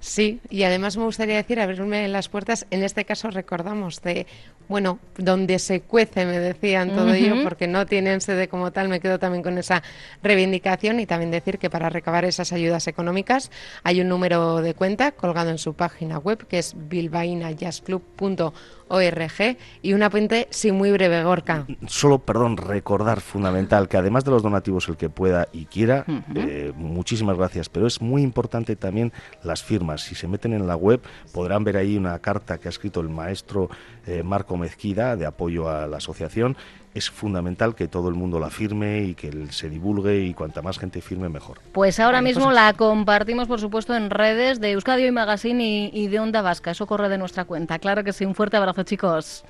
Sí, 0.00 0.40
y 0.50 0.64
además 0.64 0.98
me 0.98 1.04
gustaría 1.04 1.36
decir, 1.36 1.58
abrirme 1.58 2.06
las 2.08 2.28
puertas, 2.28 2.66
en 2.70 2.82
este 2.82 3.06
caso 3.06 3.30
recordamos 3.30 4.02
de, 4.02 4.26
bueno, 4.68 4.98
donde 5.16 5.58
se 5.58 5.80
cuece, 5.80 6.26
me 6.26 6.38
decían 6.38 6.90
todo 6.90 7.14
ello, 7.14 7.36
porque 7.42 7.66
no 7.68 7.86
tienen 7.86 8.20
sede 8.20 8.46
como 8.48 8.70
tal, 8.70 8.90
me 8.90 9.00
quedo 9.00 9.18
también 9.18 9.42
con 9.42 9.56
esa 9.56 9.82
reivindicación 10.22 11.00
y 11.00 11.06
también 11.06 11.30
decir 11.30 11.58
que 11.58 11.70
para 11.70 11.88
recabar 11.88 12.26
esas 12.26 12.52
ayudas 12.52 12.86
económicas 12.86 13.50
hay 13.82 14.02
un 14.02 14.08
número 14.08 14.60
de 14.60 14.74
cuenta 14.74 15.12
colgado 15.12 15.48
en 15.48 15.56
su 15.56 15.72
página 15.72 16.18
web, 16.18 16.46
que 16.46 16.58
es 16.58 16.74
bilbainajazzclub.org 16.76 18.52
ORG 18.94 19.56
y 19.82 19.92
una 19.92 20.10
puente, 20.10 20.48
sí, 20.50 20.72
muy 20.72 20.90
breve, 20.90 21.22
Gorka. 21.22 21.66
Solo, 21.86 22.18
perdón, 22.18 22.56
recordar 22.56 23.20
fundamental 23.20 23.88
que 23.88 23.96
además 23.96 24.24
de 24.24 24.30
los 24.30 24.42
donativos, 24.42 24.88
el 24.88 24.96
que 24.96 25.10
pueda 25.10 25.48
y 25.52 25.66
quiera, 25.66 26.04
eh, 26.34 26.72
muchísimas 26.76 27.36
gracias, 27.36 27.68
pero 27.68 27.86
es 27.86 28.00
muy 28.00 28.22
importante 28.22 28.76
también 28.76 29.12
las 29.42 29.62
firmas. 29.62 30.02
Si 30.02 30.14
se 30.14 30.28
meten 30.28 30.52
en 30.52 30.66
la 30.66 30.76
web 30.76 31.00
podrán 31.32 31.64
ver 31.64 31.76
ahí 31.76 31.96
una 31.96 32.18
carta 32.18 32.58
que 32.58 32.68
ha 32.68 32.70
escrito 32.70 33.00
el 33.00 33.08
maestro 33.08 33.68
eh, 34.06 34.22
Marco 34.22 34.56
Mezquida 34.56 35.16
de 35.16 35.26
apoyo 35.26 35.68
a 35.68 35.86
la 35.86 35.98
asociación 35.98 36.56
es 36.94 37.10
fundamental 37.10 37.74
que 37.74 37.88
todo 37.88 38.08
el 38.08 38.14
mundo 38.14 38.38
la 38.38 38.50
firme 38.50 39.02
y 39.02 39.14
que 39.14 39.48
se 39.50 39.68
divulgue 39.68 40.20
y 40.20 40.32
cuanta 40.32 40.62
más 40.62 40.78
gente 40.78 41.00
firme 41.00 41.28
mejor. 41.28 41.58
Pues 41.72 41.98
ahora 41.98 42.22
mismo 42.22 42.44
pues 42.44 42.54
la 42.54 42.72
compartimos 42.72 43.48
por 43.48 43.60
supuesto 43.60 43.94
en 43.94 44.10
redes 44.10 44.60
de 44.60 44.72
Euskadio 44.72 45.08
y 45.08 45.12
Magazine 45.12 45.90
y, 45.92 46.06
de 46.06 46.20
Onda 46.20 46.40
Vasca, 46.40 46.70
eso 46.70 46.86
corre 46.86 47.08
de 47.08 47.18
nuestra 47.18 47.44
cuenta. 47.44 47.78
Claro 47.80 48.04
que 48.04 48.12
sí, 48.12 48.24
un 48.24 48.34
fuerte 48.34 48.56
abrazo 48.56 48.84
chicos. 48.84 49.44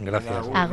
Gracias. 0.00 0.48
La 0.48 0.68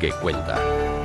que 0.00 0.10
cuenta. 0.12 0.99